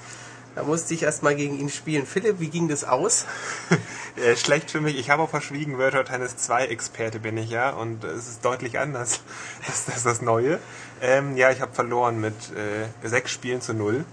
[0.54, 2.06] Da musste ich erstmal gegen ihn spielen.
[2.06, 3.26] Philipp, wie ging das aus?
[4.16, 4.98] Äh, schlecht für mich.
[4.98, 8.78] Ich habe auch verschwiegen, Virtual Tennis 2 Experte bin ich ja und es ist deutlich
[8.78, 9.20] anders.
[9.66, 10.58] Das, das ist das Neue.
[11.00, 14.04] Ähm, ja, ich habe verloren mit äh, sechs Spielen zu null.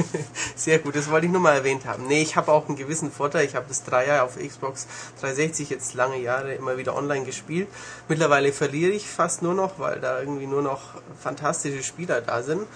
[0.56, 2.06] Sehr gut, das wollte ich nur mal erwähnt haben.
[2.06, 3.46] Nee, ich habe auch einen gewissen Vorteil.
[3.46, 4.86] Ich habe das Dreier auf Xbox
[5.20, 7.68] 360 jetzt lange Jahre immer wieder online gespielt.
[8.08, 10.80] Mittlerweile verliere ich fast nur noch, weil da irgendwie nur noch
[11.22, 12.66] fantastische Spieler da sind.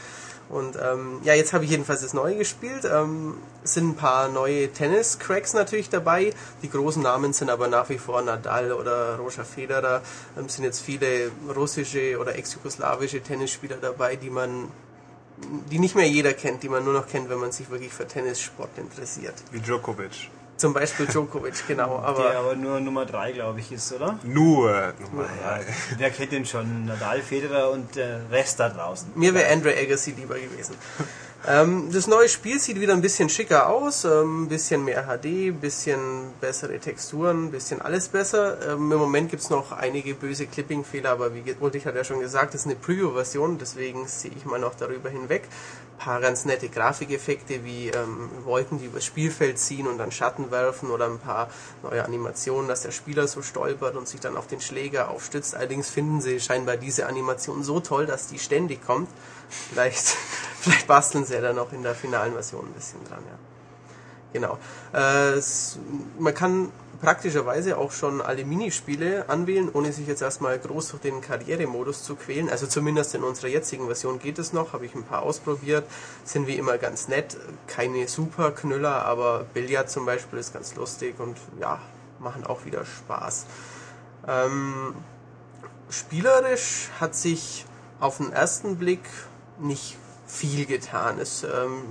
[0.48, 2.88] Und ähm, ja, jetzt habe ich jedenfalls das Neue gespielt.
[2.90, 6.32] Ähm, es sind ein paar neue Tennis-Cracks natürlich dabei.
[6.62, 10.02] Die großen Namen sind aber nach wie vor Nadal oder Roger Federer.
[10.38, 14.68] Ähm, sind jetzt viele russische oder ex-jugoslawische Tennisspieler dabei, die man
[15.70, 18.06] die nicht mehr jeder kennt, die man nur noch kennt, wenn man sich wirklich für
[18.06, 19.34] Tennissport interessiert.
[19.52, 20.30] Wie Djokovic.
[20.58, 22.00] Zum Beispiel Djokovic, genau.
[22.00, 24.18] Aber der aber nur Nummer 3, glaube ich, ist, oder?
[24.24, 25.60] Nur Nummer Ja,
[25.96, 26.84] wer kennt den schon?
[26.84, 29.12] Nadal, Federer und der Rest da draußen.
[29.14, 30.74] Mir wäre Andre Agassi lieber gewesen.
[31.46, 35.50] Ähm, das neue Spiel sieht wieder ein bisschen schicker aus, ähm, ein bisschen mehr HD,
[35.50, 38.58] ein bisschen bessere Texturen, ein bisschen alles besser.
[38.72, 42.18] Ähm, Im Moment gibt es noch einige böse Clipping-Fehler, aber wie Ulrich hat ja schon
[42.18, 45.44] gesagt, das ist eine Preview-Version, deswegen sehe ich mal noch darüber hinweg.
[45.98, 50.90] Paar ganz nette Grafikeffekte wie ähm, Wolken, die übers Spielfeld ziehen und dann Schatten werfen
[50.90, 51.50] oder ein paar
[51.82, 55.54] neue Animationen, dass der Spieler so stolpert und sich dann auf den Schläger aufstützt.
[55.54, 59.08] Allerdings finden sie scheinbar diese Animation so toll, dass die ständig kommt.
[59.48, 60.06] Vielleicht,
[60.60, 63.38] vielleicht basteln sie ja dann noch in der finalen Version ein bisschen dran, ja.
[64.32, 64.58] Genau.
[64.92, 65.40] Äh,
[66.18, 66.70] man kann
[67.00, 72.16] praktischerweise auch schon alle Minispiele anwählen, ohne sich jetzt erstmal groß durch den Karrieremodus zu
[72.16, 72.48] quälen.
[72.48, 75.84] Also zumindest in unserer jetzigen Version geht es noch, habe ich ein paar ausprobiert,
[76.24, 77.36] sind wie immer ganz nett,
[77.66, 81.80] keine super Knüller, aber Billard zum Beispiel ist ganz lustig und ja,
[82.18, 83.46] machen auch wieder Spaß.
[84.26, 84.94] Ähm,
[85.88, 87.64] spielerisch hat sich
[88.00, 89.04] auf den ersten Blick
[89.60, 89.96] nicht
[90.26, 91.18] viel getan.
[91.18, 91.82] Es ähm,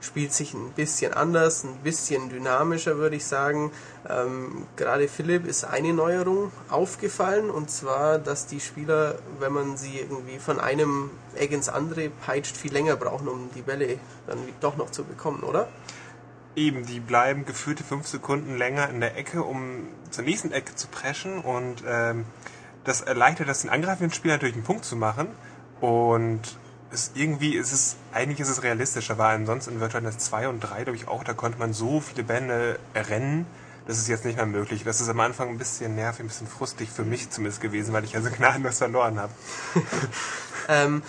[0.00, 3.72] spielt sich ein bisschen anders, ein bisschen dynamischer, würde ich sagen.
[4.08, 9.98] Ähm, gerade Philipp ist eine Neuerung aufgefallen und zwar, dass die Spieler, wenn man sie
[9.98, 14.76] irgendwie von einem Eck ins andere peitscht, viel länger brauchen, um die Bälle dann doch
[14.76, 15.68] noch zu bekommen, oder?
[16.56, 20.88] Eben, die bleiben gefühlte fünf Sekunden länger in der Ecke, um zur nächsten Ecke zu
[20.88, 22.24] preschen und ähm,
[22.84, 25.28] das erleichtert das den angreifenden Spieler natürlich einen Punkt zu machen
[25.80, 26.40] und
[26.90, 30.60] es irgendwie ist es, eigentlich ist es realistischer, weil ansonsten in Virtual Tennis 2 und
[30.60, 33.46] 3, glaube ich auch, da konnte man so viele Bände rennen,
[33.86, 34.84] das ist jetzt nicht mehr möglich.
[34.84, 38.04] Das ist am Anfang ein bisschen nervig, ein bisschen frustig für mich zumindest gewesen, weil
[38.04, 39.32] ich also gnadenlos verloren habe.
[40.70, 41.02] Ähm,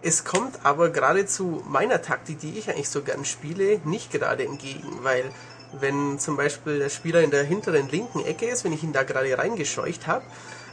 [0.00, 4.46] es kommt aber gerade zu meiner Taktik, die ich eigentlich so gern spiele, nicht gerade
[4.46, 5.30] entgegen, weil
[5.78, 9.02] wenn zum Beispiel der Spieler in der hinteren linken Ecke ist, wenn ich ihn da
[9.02, 10.24] gerade reingescheucht habe,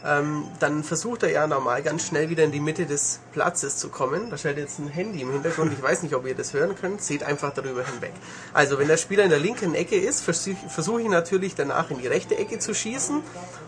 [0.06, 3.90] ähm, dann versucht er ja normal ganz schnell wieder in die Mitte des Platzes zu
[3.90, 4.30] kommen.
[4.30, 7.02] Da stellt jetzt ein Handy im Hintergrund, ich weiß nicht, ob ihr das hören könnt,
[7.02, 8.14] seht einfach darüber hinweg.
[8.54, 12.00] Also wenn der Spieler in der linken Ecke ist, versuche versuch ich natürlich danach in
[12.00, 13.22] die rechte Ecke zu schießen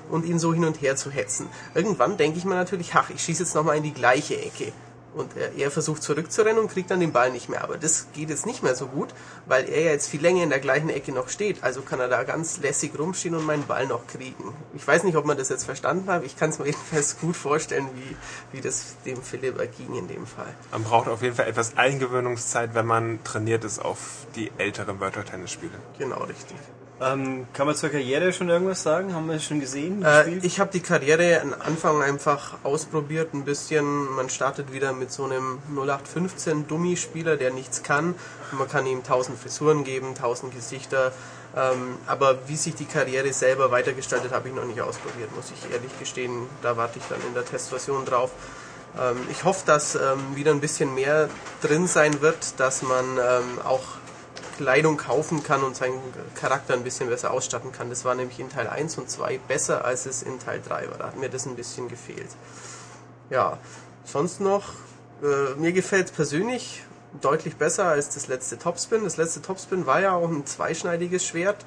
[0.09, 1.47] und ihn so hin und her zu hetzen.
[1.73, 4.71] Irgendwann denke ich mir natürlich, ach, ich schieße jetzt nochmal in die gleiche Ecke.
[5.13, 7.63] Und er, er versucht zurückzurennen und kriegt dann den Ball nicht mehr.
[7.63, 9.09] Aber das geht jetzt nicht mehr so gut,
[9.45, 11.63] weil er ja jetzt viel länger in der gleichen Ecke noch steht.
[11.63, 14.53] Also kann er da ganz lässig rumstehen und meinen Ball noch kriegen.
[14.73, 16.23] Ich weiß nicht, ob man das jetzt verstanden hat.
[16.25, 18.15] Ich kann es mir jedenfalls gut vorstellen, wie,
[18.55, 20.53] wie das dem Philipp erging in dem Fall.
[20.71, 25.25] Man braucht auf jeden Fall etwas Eingewöhnungszeit, wenn man trainiert ist auf die älteren Virtual
[25.25, 25.73] Tennis Spiele.
[25.97, 26.57] Genau, richtig.
[27.01, 29.15] Ähm, kann man zur Karriere schon irgendwas sagen?
[29.15, 30.03] Haben wir es schon gesehen?
[30.03, 33.83] Äh, ich habe die Karriere am Anfang einfach ausprobiert, ein bisschen.
[34.15, 38.13] Man startet wieder mit so einem 0815 Dummy-Spieler, der nichts kann.
[38.51, 41.11] Man kann ihm 1000 Frisuren geben, 1000 Gesichter.
[41.55, 45.71] Ähm, aber wie sich die Karriere selber weitergestaltet, habe ich noch nicht ausprobiert, muss ich
[45.71, 46.47] ehrlich gestehen.
[46.61, 48.29] Da warte ich dann in der Testversion drauf.
[48.99, 51.29] Ähm, ich hoffe, dass ähm, wieder ein bisschen mehr
[51.61, 53.81] drin sein wird, dass man ähm, auch
[54.61, 55.99] Kleidung kaufen kann und seinen
[56.35, 57.89] Charakter ein bisschen besser ausstatten kann.
[57.89, 60.97] Das war nämlich in Teil 1 und 2 besser, als es in Teil 3 war.
[60.99, 62.29] Da hat mir das ein bisschen gefehlt.
[63.31, 63.57] Ja,
[64.05, 64.73] sonst noch,
[65.23, 66.83] äh, mir gefällt es persönlich
[67.21, 69.03] deutlich besser als das letzte Topspin.
[69.03, 71.65] Das letzte Topspin war ja auch ein zweischneidiges Schwert.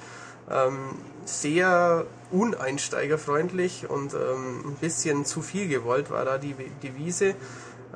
[0.49, 0.91] Ähm,
[1.25, 7.35] sehr uneinsteigerfreundlich und ähm, ein bisschen zu viel gewollt war da die Devise.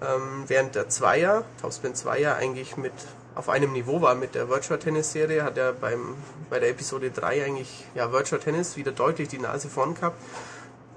[0.01, 2.93] Ähm, während der Zweier, Topspin Zweier, eigentlich mit
[3.39, 6.17] auf einem Niveau war mit der Virtual Tennis Serie, hat er beim,
[6.51, 10.21] bei der Episode 3 eigentlich ja, Virtual Tennis wieder deutlich die Nase vorn gehabt.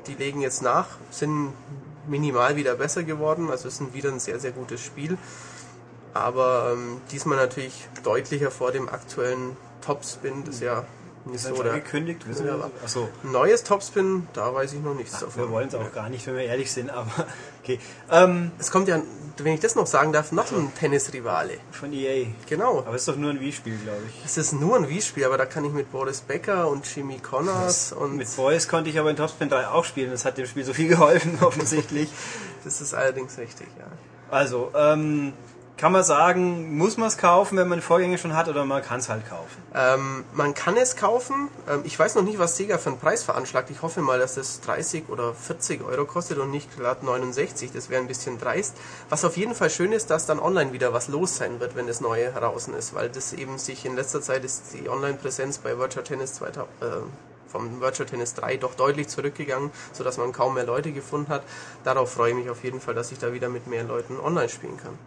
[0.07, 1.53] Die legen jetzt nach, sind
[2.07, 5.19] minimal wieder besser geworden, also es ist wieder ein sehr, sehr gutes Spiel.
[6.15, 10.83] Aber ähm, diesmal natürlich deutlicher vor dem aktuellen Topspin, das ja
[11.34, 12.28] ist so das schon der angekündigt?
[12.28, 12.72] Wissen wir was?
[12.84, 15.51] Achso, Neues Topspin, da weiß ich noch nichts wir davon.
[15.51, 17.11] wollen es auch gar nicht, wenn wir ehrlich sind, aber
[17.63, 17.80] okay.
[18.11, 19.01] Ähm, Es kommt ja
[19.38, 21.57] wenn ich das noch sagen darf, noch ein Tennisrivale.
[21.72, 22.28] Von EA.
[22.47, 22.80] Genau.
[22.80, 24.26] Aber es ist doch nur ein Wii-Spiel, glaube ich.
[24.26, 27.93] Es ist nur ein Wii-Spiel, aber da kann ich mit Boris Becker und Jimmy Connors
[27.93, 30.11] und Mit Boys konnte ich aber in Topspin 3 auch spielen.
[30.11, 32.09] Das hat dem Spiel so viel geholfen, offensichtlich.
[32.63, 33.86] das ist allerdings richtig, ja.
[34.30, 35.34] Also, ähm,
[35.82, 38.84] kann man sagen, muss man es kaufen, wenn man die Vorgänge schon hat, oder man
[38.84, 39.63] kann es halt kaufen?
[39.73, 41.47] Ähm, man kann es kaufen.
[41.67, 43.71] Ähm, ich weiß noch nicht, was Sega für einen Preis veranschlagt.
[43.71, 47.71] Ich hoffe mal, dass das 30 oder 40 Euro kostet und nicht glatt 69.
[47.73, 48.77] Das wäre ein bisschen dreist.
[49.09, 51.88] Was auf jeden Fall schön ist, dass dann online wieder was los sein wird, wenn
[51.88, 55.79] das Neue heraus ist, weil das eben sich in letzter Zeit ist die Online-Präsenz bei
[55.79, 56.86] Virtual Tennis 2000, äh,
[57.47, 61.41] vom Virtual Tennis 3 doch deutlich zurückgegangen, sodass man kaum mehr Leute gefunden hat.
[61.84, 64.47] Darauf freue ich mich auf jeden Fall, dass ich da wieder mit mehr Leuten online
[64.47, 64.99] spielen kann.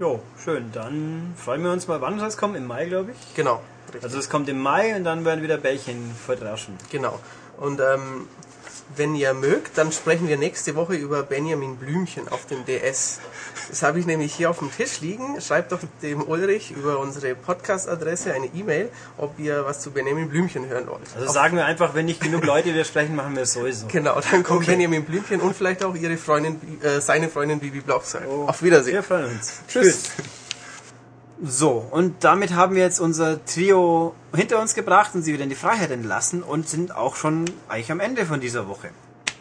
[0.00, 0.70] Jo, schön.
[0.72, 2.00] Dann freuen wir uns mal.
[2.00, 2.54] Wann soll es kommen?
[2.54, 3.34] Im Mai, glaube ich.
[3.34, 4.04] Genau, richtig.
[4.04, 6.76] Also es kommt im Mai und dann werden wieder Bällchen verdraschen.
[6.90, 7.18] Genau.
[7.58, 8.26] Und ähm,
[8.96, 13.18] wenn ihr mögt, dann sprechen wir nächste Woche über Benjamin Blümchen auf dem DS.
[13.68, 15.38] Das habe ich nämlich hier auf dem Tisch liegen.
[15.42, 20.66] Schreibt doch dem Ulrich über unsere Podcast-Adresse eine E-Mail, ob ihr was zu Benjamin Blümchen
[20.68, 21.02] hören wollt.
[21.14, 23.86] Also Auf- sagen wir einfach, wenn nicht genug Leute wir sprechen, machen wir es sowieso.
[23.88, 28.26] Genau, dann kommt Benjamin Blümchen und vielleicht auch ihre Freundin, äh, seine Freundin Bibi Blocksberg.
[28.26, 28.94] Auf Wiedersehen.
[28.94, 29.60] Wir freuen uns.
[29.68, 30.04] Tschüss.
[31.40, 35.50] So, und damit haben wir jetzt unser Trio hinter uns gebracht und sie wieder in
[35.50, 38.90] die Freiheit entlassen und sind auch schon eigentlich am Ende von dieser Woche.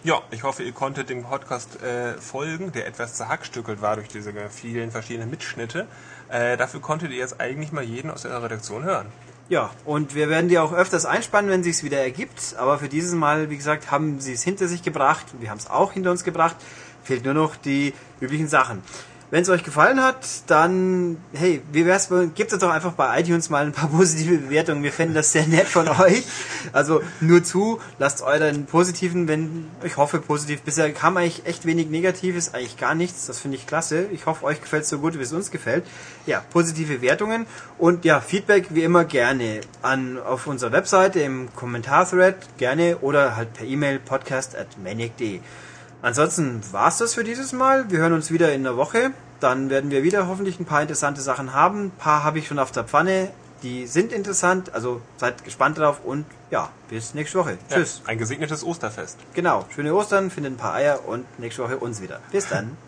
[0.04, 4.32] Ja, ich hoffe, ihr konntet dem Podcast äh, folgen, der etwas zerhackstückelt war durch diese
[4.52, 5.88] vielen verschiedenen Mitschnitte.
[6.30, 9.08] Äh, dafür konntet ihr jetzt eigentlich mal jeden aus der Redaktion hören.
[9.50, 12.56] Ja, und wir werden die auch öfters einspannen, wenn sich's wieder ergibt.
[12.60, 15.26] Aber für dieses Mal, wie gesagt, haben sie es hinter sich gebracht.
[15.40, 16.58] Wir haben es auch hinter uns gebracht.
[17.04, 18.84] Fehlt nur noch die üblichen Sachen.
[19.30, 23.50] Wenn es euch gefallen hat, dann, hey, wie wär's, gebt uns doch einfach bei iTunes
[23.50, 24.84] mal ein paar positive Bewertungen.
[24.84, 26.24] Wir fänden das sehr nett von euch.
[26.72, 30.62] Also nur zu, lasst euren positiven, wenn, ich hoffe positiv.
[30.62, 33.26] Bisher kam eigentlich echt wenig Negatives, eigentlich gar nichts.
[33.26, 34.06] Das finde ich klasse.
[34.14, 35.84] Ich hoffe, euch gefällt so gut, wie es uns gefällt.
[36.26, 37.48] Ja, positive Wertungen
[37.78, 43.54] und ja, Feedback wie immer gerne an, auf unserer Webseite im Kommentar-Thread gerne oder halt
[43.56, 45.42] per E-Mail podcast at maniac.de.
[46.08, 47.92] Ansonsten war's das für dieses Mal.
[47.92, 49.12] Wir hören uns wieder in der Woche.
[49.42, 51.88] Dann werden wir wieder hoffentlich ein paar interessante Sachen haben.
[51.88, 53.30] Ein paar habe ich schon auf der Pfanne.
[53.62, 54.74] Die sind interessant.
[54.74, 57.58] Also seid gespannt drauf und ja, bis nächste Woche.
[57.70, 58.04] Tschüss.
[58.06, 59.18] Ja, ein gesegnetes Osterfest.
[59.34, 59.66] Genau.
[59.76, 62.22] Schöne Ostern, findet ein paar Eier und nächste Woche uns wieder.
[62.32, 62.78] Bis dann.